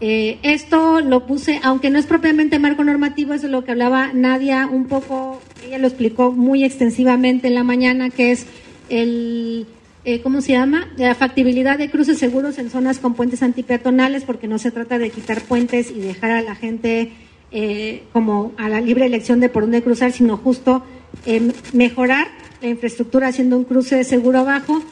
[0.00, 4.12] Eh, esto lo puse, aunque no es propiamente marco normativo, es de lo que hablaba
[4.14, 8.46] Nadia un poco, ella lo explicó muy extensivamente en la mañana, que es
[8.88, 9.66] el
[10.06, 10.88] eh, ¿cómo se llama?
[10.96, 15.10] La factibilidad de cruces seguros en zonas con puentes antipeatonales, porque no se trata de
[15.10, 17.12] quitar puentes y dejar a la gente
[17.52, 20.84] eh, como a la libre elección de por dónde cruzar, sino justo
[21.26, 22.28] eh, mejorar
[22.62, 24.82] la infraestructura haciendo un cruce seguro abajo.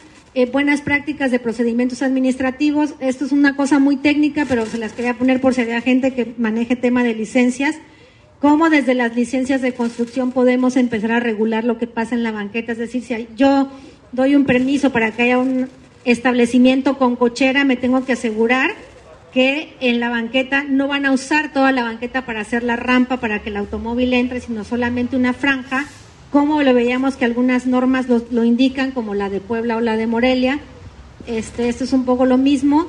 [0.52, 2.94] Buenas prácticas de procedimientos administrativos.
[3.00, 6.14] Esto es una cosa muy técnica, pero se las quería poner por si había gente
[6.14, 7.76] que maneje tema de licencias.
[8.40, 12.30] ¿Cómo desde las licencias de construcción podemos empezar a regular lo que pasa en la
[12.30, 12.72] banqueta?
[12.72, 13.68] Es decir, si yo
[14.12, 15.68] doy un permiso para que haya un
[16.04, 18.70] establecimiento con cochera, me tengo que asegurar
[19.32, 23.18] que en la banqueta no van a usar toda la banqueta para hacer la rampa
[23.18, 25.86] para que el automóvil entre, sino solamente una franja,
[26.30, 30.06] como lo veíamos que algunas normas lo, indican, como la de Puebla o la de
[30.06, 30.60] Morelia.
[31.26, 32.86] Este, esto es un poco lo mismo.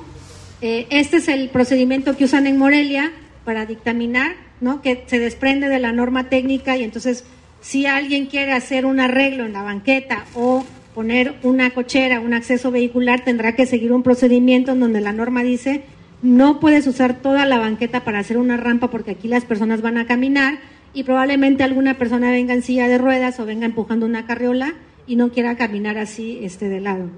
[0.61, 3.11] Eh, este es el procedimiento que usan en Morelia
[3.45, 4.81] para dictaminar, ¿no?
[4.81, 7.23] que se desprende de la norma técnica y entonces
[7.61, 12.71] si alguien quiere hacer un arreglo en la banqueta o poner una cochera, un acceso
[12.71, 15.83] vehicular, tendrá que seguir un procedimiento en donde la norma dice
[16.21, 19.97] no puedes usar toda la banqueta para hacer una rampa porque aquí las personas van
[19.97, 20.59] a caminar
[20.93, 24.73] y probablemente alguna persona venga en silla de ruedas o venga empujando una carriola
[25.07, 27.09] y no quiera caminar así este de lado.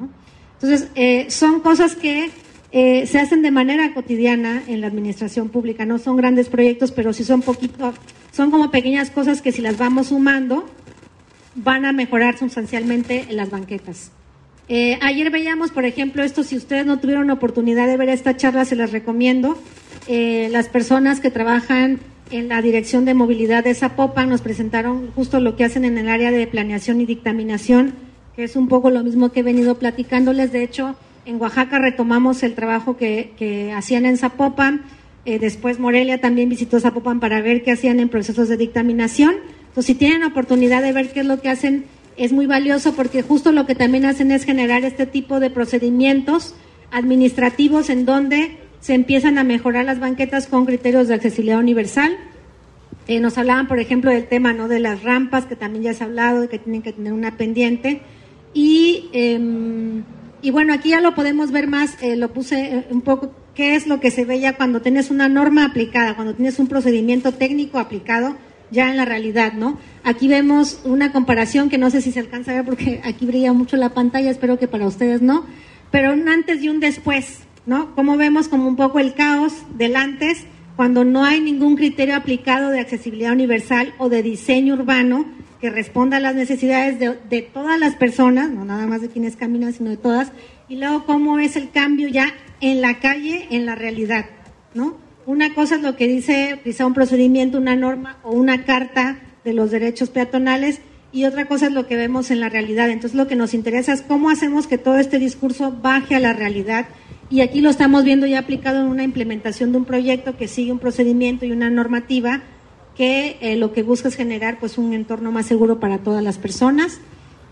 [0.53, 2.30] Entonces, eh, son cosas que
[2.72, 7.11] eh, se hacen de manera cotidiana en la administración pública, no son grandes proyectos, pero
[7.11, 7.93] sí son poquito,
[8.32, 10.65] son como pequeñas cosas que si las vamos sumando,
[11.55, 14.11] van a mejorar sustancialmente en las banquetas.
[14.69, 18.63] Eh, ayer veíamos, por ejemplo, esto, si ustedes no tuvieron oportunidad de ver esta charla,
[18.63, 19.61] se las recomiendo.
[20.07, 21.99] Eh, las personas que trabajan
[22.32, 26.08] en la Dirección de Movilidad de Zapopan nos presentaron justo lo que hacen en el
[26.08, 27.94] área de planeación y dictaminación,
[28.36, 30.52] que es un poco lo mismo que he venido platicándoles.
[30.52, 34.84] De hecho, en Oaxaca retomamos el trabajo que, hacían en Zapopan.
[35.26, 39.36] Eh, después Morelia también visitó Zapopan para ver qué hacían en procesos de dictaminación.
[39.68, 41.86] Entonces, si tienen oportunidad de ver qué es lo que hacen,
[42.18, 46.56] es muy valioso porque justo lo que también hacen es generar este tipo de procedimientos
[46.92, 52.18] administrativos en donde se empiezan a mejorar las banquetas con criterios de accesibilidad universal.
[53.08, 54.68] Eh, nos hablaban, por ejemplo, del tema ¿no?
[54.68, 58.02] de las rampas, que también ya se ha hablado, que tienen que tener una pendiente.
[58.54, 60.04] Y, em,
[60.42, 63.76] y bueno, aquí ya lo podemos ver más, eh, lo puse eh, un poco, qué
[63.76, 67.80] es lo que se veía cuando tienes una norma aplicada, cuando tienes un procedimiento técnico
[67.80, 68.36] aplicado
[68.72, 69.78] ya en la realidad, ¿no?
[70.04, 73.54] Aquí vemos una comparación que no sé si se alcanza a ver porque aquí brilla
[73.54, 75.46] mucho la pantalla, espero que para ustedes no,
[75.92, 77.95] pero un antes y un después, ¿no?
[77.95, 80.45] Como vemos como un poco el caos del antes,
[80.76, 85.26] cuando no hay ningún criterio aplicado de accesibilidad universal o de diseño urbano
[85.59, 89.36] que responda a las necesidades de, de todas las personas, no nada más de quienes
[89.36, 90.32] caminan, sino de todas,
[90.68, 94.26] y luego cómo es el cambio ya en la calle, en la realidad,
[94.74, 94.97] ¿no?
[95.26, 99.53] Una cosa es lo que dice quizá un procedimiento, una norma o una carta de
[99.53, 100.82] los derechos peatonales
[101.12, 102.89] y otra cosa es lo que vemos en la realidad.
[102.89, 106.34] Entonces lo que nos interesa es cómo hacemos que todo este discurso baje a la
[106.34, 106.88] realidad
[107.32, 110.74] y aquí lo estamos viendo ya aplicado en una implementación de un proyecto que sigue
[110.74, 112.42] un procedimiento y una normativa
[112.96, 116.38] que eh, lo que busca es generar pues un entorno más seguro para todas las
[116.38, 117.00] personas.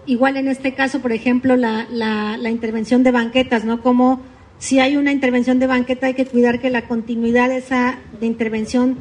[0.06, 3.82] Igual en este caso, por ejemplo, la, la, intervención de banquetas, ¿no?
[3.82, 4.22] Como
[4.58, 8.26] si hay una intervención de banqueta hay que cuidar que la continuidad de esa de
[8.26, 8.98] intervención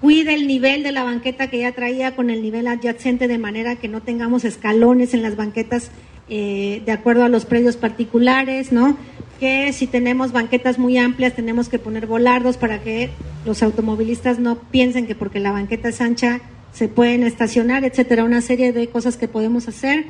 [0.00, 3.76] cuide el nivel de la banqueta que ya traía con el nivel adyacente de manera
[3.76, 5.92] que no tengamos escalones en las banquetas
[6.28, 8.96] eh, de acuerdo a los predios particulares, ¿no?
[9.38, 13.10] Que si tenemos banquetas muy amplias tenemos que poner volardos para que
[13.44, 16.40] los automovilistas no piensen que porque la banqueta es ancha
[16.72, 20.04] se pueden estacionar, etcétera, una serie de cosas que podemos hacer.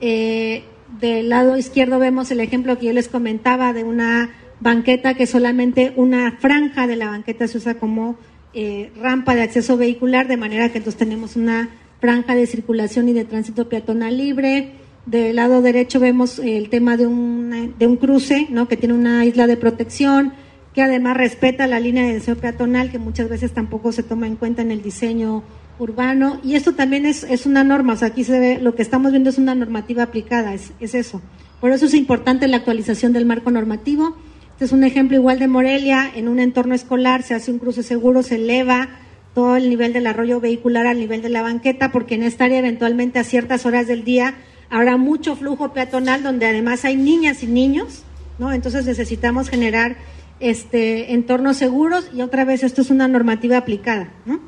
[0.00, 0.64] Eh,
[1.00, 5.92] del lado izquierdo vemos el ejemplo que yo les comentaba de una banqueta que solamente
[5.96, 8.16] una franja de la banqueta se usa como
[8.54, 11.68] eh, rampa de acceso vehicular, de manera que entonces tenemos una
[12.00, 14.72] franja de circulación y de tránsito peatonal libre.
[15.06, 18.66] Del lado derecho vemos el tema de un, de un cruce, ¿no?
[18.66, 20.32] que tiene una isla de protección,
[20.74, 24.34] que además respeta la línea de deseo peatonal, que muchas veces tampoco se toma en
[24.34, 25.44] cuenta en el diseño
[25.78, 26.40] urbano.
[26.42, 29.12] Y esto también es, es una norma, o sea, aquí se ve, lo que estamos
[29.12, 31.22] viendo es una normativa aplicada, es, es eso.
[31.60, 34.16] Por eso es importante la actualización del marco normativo.
[34.52, 37.84] Este es un ejemplo igual de Morelia, en un entorno escolar se hace un cruce
[37.84, 38.88] seguro, se eleva
[39.34, 42.58] todo el nivel del arroyo vehicular al nivel de la banqueta, porque en esta área
[42.58, 44.34] eventualmente a ciertas horas del día
[44.70, 48.02] habrá mucho flujo peatonal donde además hay niñas y niños,
[48.38, 48.52] ¿no?
[48.52, 49.96] Entonces necesitamos generar
[50.40, 54.40] este entornos seguros y otra vez esto es una normativa aplicada, ¿no?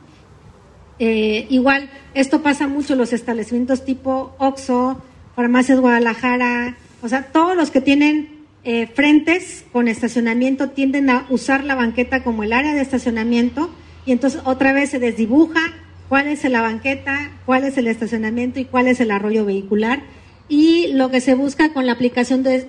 [0.98, 5.00] Eh, igual, esto pasa mucho en los establecimientos tipo OXO,
[5.36, 11.62] Farmacias Guadalajara, o sea, todos los que tienen eh, frentes con estacionamiento tienden a usar
[11.62, 13.70] la banqueta como el área de estacionamiento
[14.04, 15.60] y entonces otra vez se desdibuja
[16.08, 20.02] cuál es la banqueta, cuál es el estacionamiento y cuál es el arroyo vehicular.
[20.48, 22.66] Y lo que se busca con la aplicación de,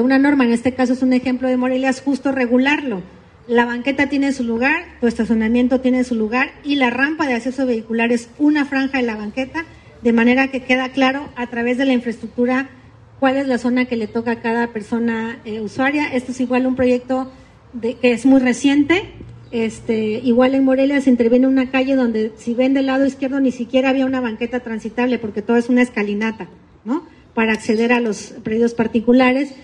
[0.00, 3.02] una norma, en este caso es un ejemplo de Morelia, es justo regularlo
[3.50, 7.66] la banqueta tiene su lugar, tu estacionamiento tiene su lugar y la rampa de acceso
[7.66, 9.64] vehicular es una franja de la banqueta,
[10.02, 12.70] de manera que queda claro a través de la infraestructura
[13.18, 16.14] cuál es la zona que le toca a cada persona eh, usuaria.
[16.14, 17.32] Esto es igual un proyecto
[17.72, 19.10] de, que es muy reciente.
[19.50, 23.50] Este, igual en Morelia se interviene una calle donde si ven del lado izquierdo ni
[23.50, 26.48] siquiera había una banqueta transitable porque todo es una escalinata,
[26.84, 27.04] ¿no?
[27.34, 29.54] Para acceder a los predios particulares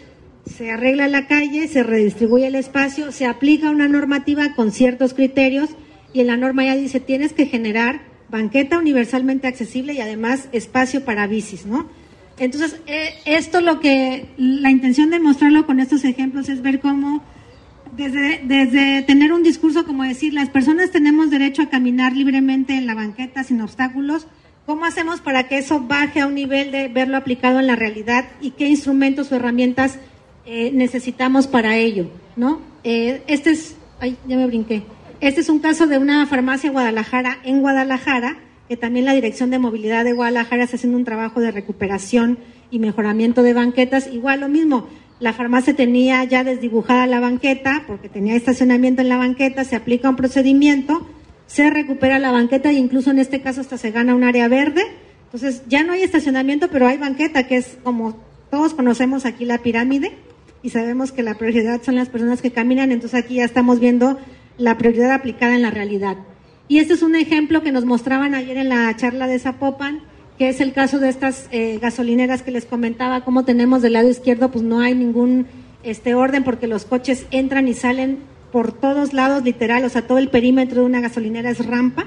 [0.46, 5.70] se arregla la calle, se redistribuye el espacio, se aplica una normativa con ciertos criterios
[6.12, 11.04] y en la norma ya dice tienes que generar banqueta universalmente accesible y además espacio
[11.04, 11.88] para bicis, ¿no?
[12.38, 17.22] Entonces, eh, esto lo que, la intención de mostrarlo con estos ejemplos es ver cómo
[17.96, 22.86] desde, desde tener un discurso como decir, las personas tenemos derecho a caminar libremente en
[22.86, 24.26] la banqueta sin obstáculos,
[24.66, 28.26] ¿cómo hacemos para que eso baje a un nivel de verlo aplicado en la realidad
[28.40, 29.98] y qué instrumentos o herramientas
[30.44, 32.60] eh, necesitamos para ello, ¿no?
[32.84, 34.82] Eh, este es, ay, ya me brinqué.
[35.20, 38.36] Este es un caso de una farmacia Guadalajara, en Guadalajara,
[38.68, 42.38] que también la Dirección de Movilidad de Guadalajara está haciendo un trabajo de recuperación
[42.70, 44.08] y mejoramiento de banquetas.
[44.12, 44.88] Igual lo mismo,
[45.18, 50.08] la farmacia tenía ya desdibujada la banqueta, porque tenía estacionamiento en la banqueta, se aplica
[50.08, 51.06] un procedimiento,
[51.46, 54.82] se recupera la banqueta e incluso en este caso hasta se gana un área verde.
[55.24, 58.16] Entonces ya no hay estacionamiento, pero hay banqueta, que es como
[58.50, 60.12] todos conocemos aquí la pirámide
[60.62, 64.18] y sabemos que la prioridad son las personas que caminan, entonces aquí ya estamos viendo
[64.58, 66.16] la prioridad aplicada en la realidad.
[66.68, 70.00] Y este es un ejemplo que nos mostraban ayer en la charla de Zapopan,
[70.38, 74.08] que es el caso de estas eh, gasolineras que les comentaba, cómo tenemos del lado
[74.08, 75.46] izquierdo, pues no hay ningún
[75.82, 78.18] este orden porque los coches entran y salen
[78.52, 82.06] por todos lados, literal, o sea, todo el perímetro de una gasolinera es rampa.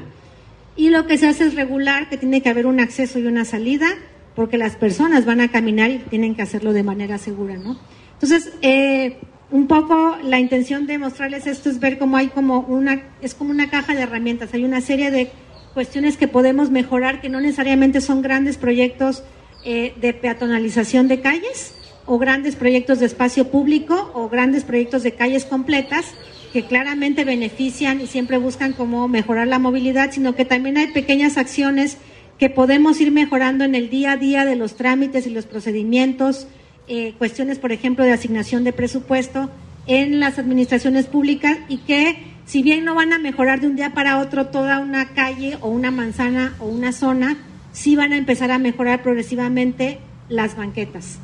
[0.75, 3.45] Y lo que se hace es regular que tiene que haber un acceso y una
[3.45, 3.88] salida,
[4.36, 7.77] porque las personas van a caminar y tienen que hacerlo de manera segura, ¿no?
[8.13, 9.17] Entonces, eh,
[9.51, 13.51] un poco la intención de mostrarles esto es ver cómo hay como una, es como
[13.51, 15.32] una caja de herramientas, hay una serie de
[15.74, 19.24] cuestiones que podemos mejorar que no necesariamente son grandes proyectos
[19.65, 21.74] eh, de peatonalización de calles
[22.05, 26.05] o grandes proyectos de espacio público o grandes proyectos de calles completas
[26.51, 31.38] que claramente benefician y siempre buscan cómo mejorar la movilidad, sino que también hay pequeñas
[31.38, 31.97] acciones
[32.39, 36.47] que podemos ir mejorando en el día a día de los trámites y los procedimientos,
[36.88, 39.51] eh, cuestiones, por ejemplo, de asignación de presupuesto
[39.86, 42.17] en las administraciones públicas y que
[42.49, 45.67] si bien no van a mejorar de un día para otro toda una calle o
[45.67, 47.37] una manzana o una zona,
[47.73, 51.19] sí van a empezar a mejorar progresivamente las banquetas.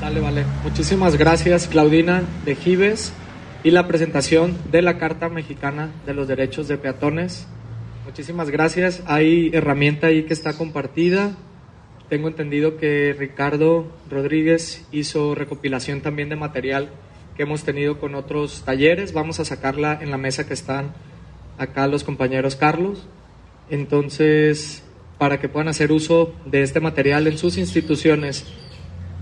[0.00, 0.44] Sale, vale.
[0.64, 3.12] Muchísimas gracias, Claudina de Gives
[3.62, 7.46] y la presentación de la Carta Mexicana de los Derechos de Peatones.
[8.04, 9.04] Muchísimas gracias.
[9.06, 11.30] Hay herramienta ahí que está compartida.
[12.08, 16.90] Tengo entendido que Ricardo Rodríguez hizo recopilación también de material
[17.36, 19.12] que hemos tenido con otros talleres.
[19.12, 20.92] Vamos a sacarla en la mesa que están
[21.58, 23.06] acá los compañeros Carlos.
[23.70, 24.84] Entonces,
[25.18, 28.44] para que puedan hacer uso de este material en sus instituciones,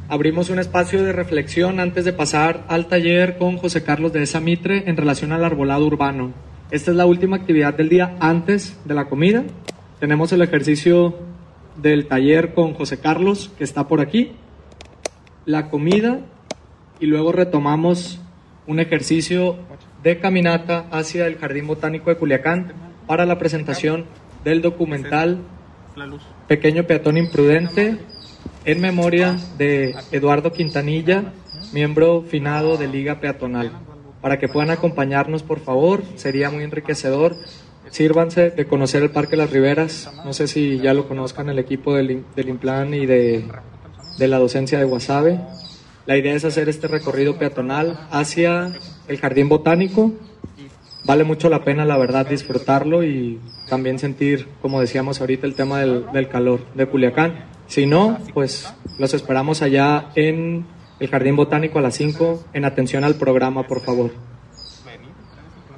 [0.09, 4.41] abrimos un espacio de reflexión antes de pasar al taller con José Carlos de esa
[4.41, 6.33] Mitre en relación al arbolado urbano.
[6.71, 9.45] Esta es la última actividad del día antes de la comida.
[10.01, 11.15] Tenemos el ejercicio
[11.77, 14.33] del taller con José Carlos, que está por aquí,
[15.45, 16.21] la comida
[17.03, 18.21] y luego retomamos
[18.69, 19.57] un ejercicio
[20.05, 22.73] de caminata hacia el Jardín Botánico de Culiacán
[23.09, 24.07] para la presentación
[24.45, 25.41] del documental
[26.47, 27.99] Pequeño Peatón Imprudente
[28.65, 31.33] en memoria de Eduardo Quintanilla,
[31.73, 33.73] miembro finado de Liga Peatonal.
[34.21, 37.35] Para que puedan acompañarnos, por favor, sería muy enriquecedor.
[37.91, 40.09] Sírvanse de conocer el Parque Las Riberas.
[40.25, 43.45] No sé si ya lo conozcan el equipo del, del Implan y de,
[44.19, 45.41] de la docencia de Guasave.
[46.05, 48.73] La idea es hacer este recorrido peatonal hacia
[49.07, 50.13] el Jardín Botánico.
[51.05, 55.79] Vale mucho la pena, la verdad, disfrutarlo y también sentir, como decíamos ahorita, el tema
[55.81, 57.45] del, del calor de Culiacán.
[57.67, 60.67] Si no, pues los esperamos allá en
[60.99, 64.13] el Jardín Botánico a las 5, en atención al programa, por favor.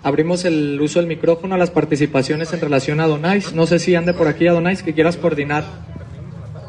[0.02, 3.54] Abrimos el uso del micrófono a las participaciones en relación a Donais.
[3.54, 5.64] No sé si ande por aquí a Donais, que quieras coordinar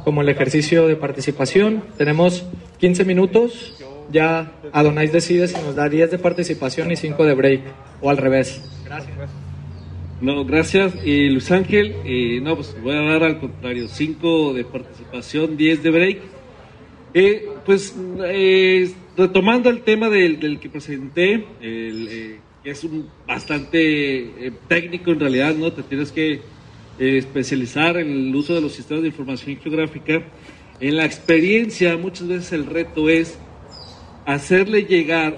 [0.06, 1.84] como el ejercicio de participación.
[1.98, 2.46] Tenemos
[2.78, 3.78] 15 minutos.
[4.12, 7.62] Ya Adonais decide si nos da 10 de participación y 5 de break,
[8.02, 8.62] o al revés.
[8.86, 9.30] Gracias.
[10.22, 10.94] No, gracias.
[11.04, 15.84] Y Luis Ángel, eh, no, pues voy a dar al contrario, 5 de participación, 10
[15.84, 16.20] de break.
[17.14, 17.96] Eh, pues
[18.26, 24.52] eh, retomando el tema del, del que presenté, el, eh, que es un bastante eh,
[24.68, 25.72] técnico en realidad, ¿no?
[25.72, 30.24] Te tienes que eh, especializar en el uso de los sistemas de información geográfica.
[30.82, 33.38] En la experiencia, muchas veces el reto es
[34.26, 35.38] hacerle llegar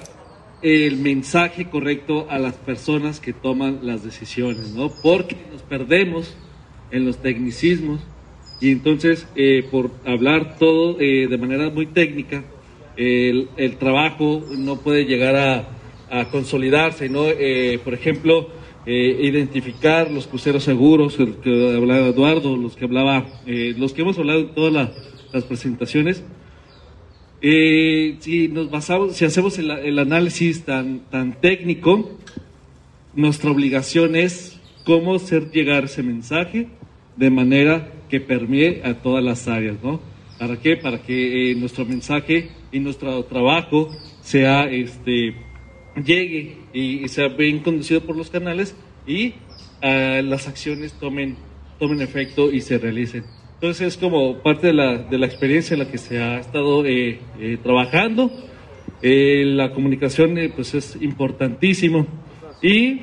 [0.64, 4.92] el mensaje correcto a las personas que toman las decisiones, ¿no?
[5.04, 6.36] Porque nos perdemos
[6.90, 8.02] en los tecnicismos
[8.60, 12.44] y entonces eh, por hablar todo eh, de manera muy técnica,
[12.96, 15.74] el, trabajo no puede llegar a,
[16.32, 17.26] consolidarse, ¿no?
[17.28, 18.50] Eh, por ejemplo,
[18.88, 24.40] identificar los cruceros seguros, el que hablaba Eduardo, los que hablaba, los que hemos hablado
[24.40, 24.94] en todas la,
[25.34, 26.24] las presentaciones,
[27.42, 32.18] eh, si nos basamos, si hacemos el, análisis tan, tan técnico,
[33.14, 36.68] nuestra obligación es cómo hacer llegar ese mensaje
[37.16, 40.00] de manera que permee a todas las áreas, ¿no?
[40.40, 40.78] ¿Para qué?
[40.78, 43.90] Para que eh, nuestro mensaje y nuestro trabajo
[44.22, 45.36] sea, este,
[45.96, 48.76] llegue y, y sea bien conducido por los canales
[49.06, 49.30] y
[49.82, 51.38] uh, las acciones tomen,
[51.80, 53.24] tomen efecto y se realicen.
[53.60, 56.86] Entonces es como parte de la, de la experiencia en la que se ha estado
[56.86, 58.30] eh, eh, trabajando.
[59.02, 62.06] Eh, la comunicación pues es importantísimo.
[62.62, 63.02] Y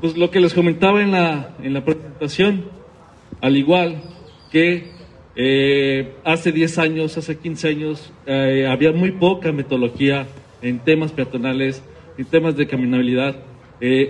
[0.00, 2.64] pues lo que les comentaba en la, en la presentación,
[3.40, 4.02] al igual
[4.50, 4.92] que
[6.24, 10.26] hace 10 años, hace 15 años, había muy poca metodología
[10.60, 11.84] en temas peatonales,
[12.18, 13.36] en temas de caminabilidad.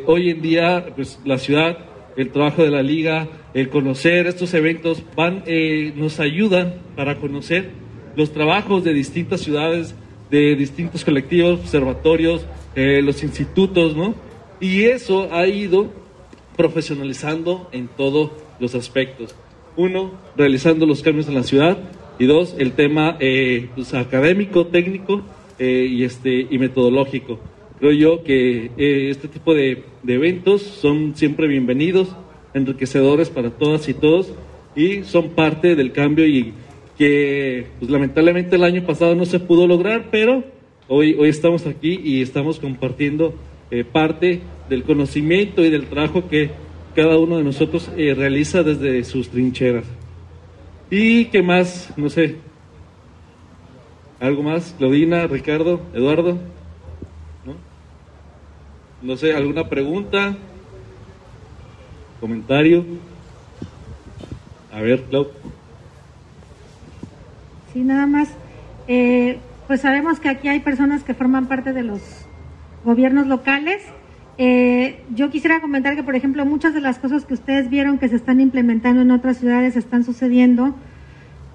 [0.07, 5.03] hoy en día pues la ciudad el trabajo de la liga, el conocer estos eventos,
[5.17, 7.71] van, eh, nos ayudan para conocer
[8.17, 9.95] los trabajos de distintas ciudades,
[10.31, 12.45] de distintos colectivos, observatorios,
[12.75, 14.15] eh, los institutos, ¿no?
[14.61, 15.91] Y eso ha ido
[16.57, 19.35] profesionalizando en todos los aspectos.
[19.77, 21.79] Uno, realizando los cambios en la ciudad
[22.19, 25.23] y dos, el tema eh, pues, académico, técnico
[25.59, 27.41] eh, y, este, y metodológico.
[27.79, 32.15] Creo yo que eh, este tipo de, eventos son siempre bienvenidos,
[32.55, 34.33] enriquecedores para todas y todos
[34.77, 36.53] y son parte del cambio y
[36.97, 40.45] que pues, lamentablemente el año pasado no se pudo lograr, pero
[40.87, 43.35] hoy, hoy estamos aquí y estamos compartiendo
[43.73, 46.51] eh, parte del conocimiento y del trabajo que
[46.95, 49.85] cada uno de nosotros eh, realiza desde sus trincheras.
[50.91, 51.93] ¿Y qué más?
[51.97, 52.37] No sé.
[54.21, 54.77] ¿Algo más?
[54.79, 56.54] Claudina, Ricardo, Eduardo.
[59.05, 60.35] No sé, ¿alguna pregunta?
[62.21, 62.87] ¿Comentario?
[64.73, 65.27] A ver, Clau.
[67.75, 68.31] Sí, nada más.
[68.89, 72.01] Eh, pues sabemos que aquí hay personas que forman parte de los
[72.83, 73.83] gobiernos locales.
[74.39, 78.09] Eh, yo quisiera comentar que, por ejemplo, muchas de las cosas que ustedes vieron que
[78.09, 80.75] se están implementando en otras ciudades están sucediendo.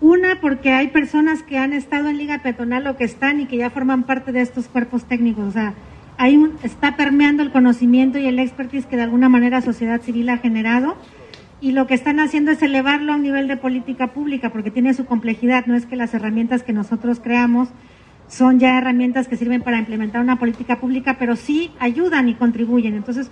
[0.01, 3.57] Una, porque hay personas que han estado en Liga Peatonal o que están y que
[3.57, 5.45] ya forman parte de estos cuerpos técnicos.
[5.45, 5.73] O sea,
[6.19, 10.27] hay un, está permeando el conocimiento y el expertise que de alguna manera sociedad civil
[10.27, 10.97] ha generado
[11.61, 14.93] y lo que están haciendo es elevarlo a un nivel de política pública porque tiene
[14.93, 17.69] su complejidad, no es que las herramientas que nosotros creamos
[18.27, 22.95] son ya herramientas que sirven para implementar una política pública, pero sí ayudan y contribuyen.
[22.95, 23.31] Entonces,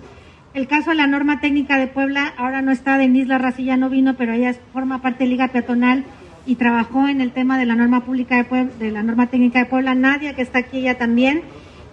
[0.54, 4.16] El caso de la norma técnica de Puebla, ahora no está, Denise Larracilla no vino,
[4.16, 6.04] pero ella forma parte de Liga Peatonal
[6.46, 9.66] y trabajó en el tema de la norma pública de, de la norma técnica de
[9.66, 9.94] Puebla.
[9.94, 11.42] Nadia, que está aquí, ella también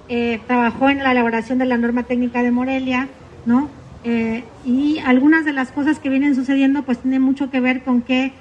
[0.10, 3.08] eh, trabajó en la elaboración de la norma técnica de Morelia,
[3.46, 3.70] ¿no?
[4.04, 8.04] Eh, y algunas de las cosas que vienen sucediendo pues tienen mucho que ver con
[8.04, 8.34] que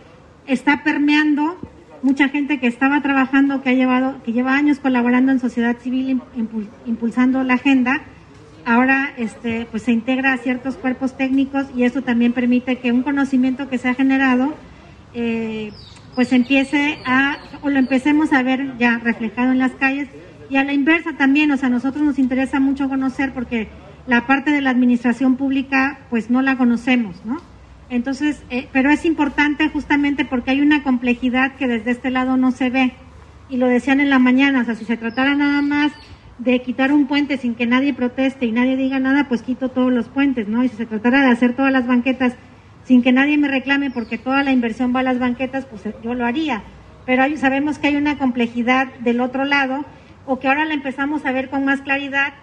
[0.47, 1.57] está permeando
[2.03, 6.21] mucha gente que estaba trabajando, que ha llevado, que lleva años colaborando en sociedad civil,
[6.85, 8.03] impulsando la agenda,
[8.67, 13.03] ahora este, pues se integra a ciertos cuerpos técnicos y eso también permite que un
[13.03, 14.55] conocimiento que se ha generado
[15.15, 15.73] eh,
[16.15, 20.09] pues empiece a, o lo empecemos a ver ya reflejado en las calles
[20.51, 23.69] y a la inversa también, o sea, a nosotros nos interesa mucho conocer porque
[24.07, 27.39] la parte de la administración pública pues no la conocemos, ¿no?
[27.91, 32.51] Entonces, eh, pero es importante justamente porque hay una complejidad que desde este lado no
[32.51, 32.93] se ve.
[33.49, 35.93] Y lo decían en la mañana, o sea, si se tratara nada más
[36.39, 39.93] de quitar un puente sin que nadie proteste y nadie diga nada, pues quito todos
[39.93, 40.65] los puentes, ¿no?
[40.65, 42.35] Y si se tratara de hacer todas las banquetas
[42.85, 46.15] sin que nadie me reclame porque toda la inversión va a las banquetas, pues yo
[46.15, 46.63] lo haría.
[47.07, 49.85] Pero sabemos que hay una complejidad del otro lado
[50.27, 52.35] o que ahora la empezamos a ver con más claridad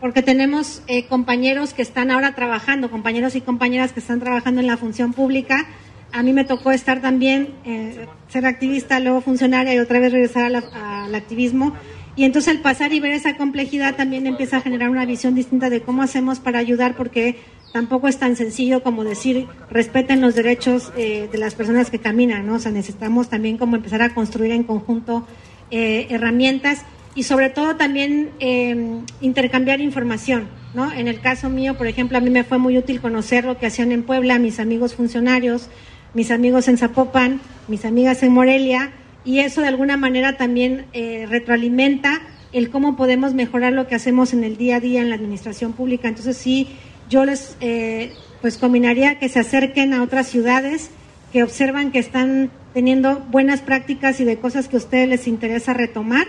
[0.00, 4.66] porque tenemos eh, compañeros que están ahora trabajando, compañeros y compañeras que están trabajando en
[4.66, 5.66] la función pública.
[6.12, 10.54] A mí me tocó estar también, eh, ser activista, luego funcionaria y otra vez regresar
[10.54, 11.72] al activismo.
[12.16, 15.70] Y entonces al pasar y ver esa complejidad también empieza a generar una visión distinta
[15.70, 17.38] de cómo hacemos para ayudar, porque
[17.72, 22.46] tampoco es tan sencillo como decir respeten los derechos eh, de las personas que caminan,
[22.46, 22.56] ¿no?
[22.56, 25.26] O sea, necesitamos también como empezar a construir en conjunto
[25.74, 30.92] herramientas y sobre todo también em, intercambiar información, ¿no?
[30.92, 33.66] En el caso mío, por ejemplo, a mí me fue muy útil conocer lo que
[33.66, 35.68] hacían en Puebla mis amigos funcionarios,
[36.12, 38.92] mis amigos en Zapopan, mis amigas en Morelia,
[39.24, 42.20] y eso de alguna manera también eh, retroalimenta
[42.52, 45.72] el cómo podemos mejorar lo que hacemos en el día a día en la administración
[45.72, 46.08] pública.
[46.08, 46.68] Entonces sí,
[47.08, 50.90] yo les eh, pues combinaría que se acerquen a otras ciudades
[51.32, 55.72] que observan que están teniendo buenas prácticas y de cosas que a ustedes les interesa
[55.72, 56.26] retomar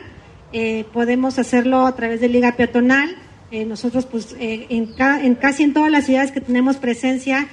[0.57, 3.13] eh, podemos hacerlo a través de Liga Peatonal.
[3.51, 4.85] Eh, nosotros, pues, eh, en,
[5.35, 7.49] casi en todas las ciudades que tenemos presencia,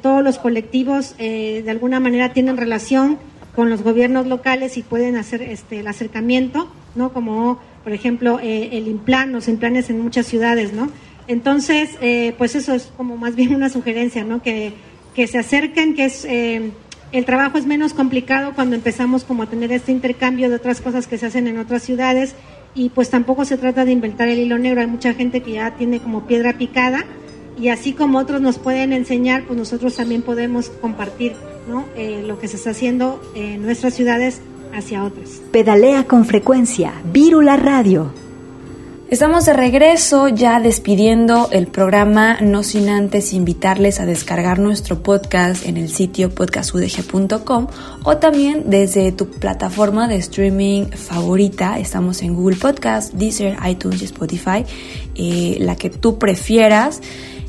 [0.00, 3.18] todos los colectivos de alguna manera tienen relación
[3.54, 7.12] con los gobiernos locales y pueden hacer este, el acercamiento, ¿no?
[7.12, 10.88] Como, por ejemplo, el Implan, los Implanes en muchas ciudades, ¿no?
[11.28, 11.90] Entonces,
[12.38, 14.40] pues eso es como más bien una sugerencia, ¿no?
[14.40, 14.72] Que,
[15.14, 16.26] que se acerquen, que es
[17.14, 21.06] el trabajo es menos complicado cuando empezamos como a tener este intercambio de otras cosas
[21.06, 22.34] que se hacen en otras ciudades
[22.74, 25.76] y pues tampoco se trata de inventar el hilo negro, hay mucha gente que ya
[25.76, 27.04] tiene como piedra picada
[27.56, 31.34] y así como otros nos pueden enseñar, pues nosotros también podemos compartir
[31.68, 31.84] ¿no?
[31.96, 34.40] Eh, lo que se está haciendo en nuestras ciudades
[34.74, 35.40] hacia otras.
[35.52, 38.23] Pedalea con frecuencia, Vírula Radio.
[39.14, 45.66] Estamos de regreso ya despidiendo el programa, no sin antes invitarles a descargar nuestro podcast
[45.66, 47.68] en el sitio podcastudg.com
[48.02, 51.78] o también desde tu plataforma de streaming favorita.
[51.78, 54.64] Estamos en Google Podcast, Deezer, iTunes y Spotify,
[55.14, 57.00] eh, la que tú prefieras.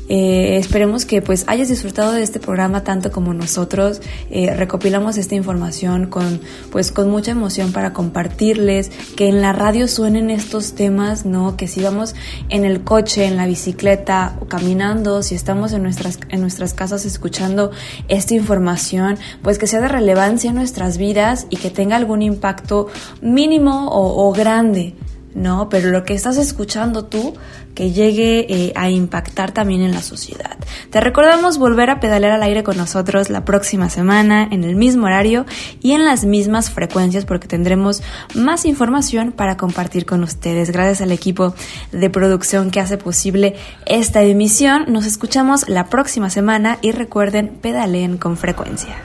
[0.08, 4.00] Eh, esperemos que pues hayas disfrutado de este programa tanto como nosotros.
[4.30, 6.40] Eh, recopilamos esta información con
[6.70, 11.56] pues con mucha emoción para compartirles que en la radio suenen estos temas, ¿no?
[11.56, 12.14] Que si vamos
[12.48, 17.04] en el coche, en la bicicleta o caminando, si estamos en nuestras en nuestras casas
[17.04, 17.70] escuchando
[18.08, 22.88] esta información, pues que sea de relevancia en nuestras vidas y que tenga algún impacto
[23.20, 24.94] mínimo o, o grande.
[25.36, 25.68] ¿No?
[25.68, 27.34] Pero lo que estás escuchando tú,
[27.74, 30.56] que llegue eh, a impactar también en la sociedad.
[30.90, 35.06] Te recordamos volver a pedalear al aire con nosotros la próxima semana, en el mismo
[35.06, 35.44] horario
[35.82, 38.02] y en las mismas frecuencias, porque tendremos
[38.34, 40.70] más información para compartir con ustedes.
[40.70, 41.54] Gracias al equipo
[41.92, 44.86] de producción que hace posible esta emisión.
[44.88, 48.96] Nos escuchamos la próxima semana y recuerden, pedaleen con frecuencia.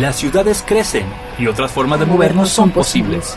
[0.00, 1.04] Las ciudades crecen
[1.38, 3.36] y otras formas de movernos son posibles.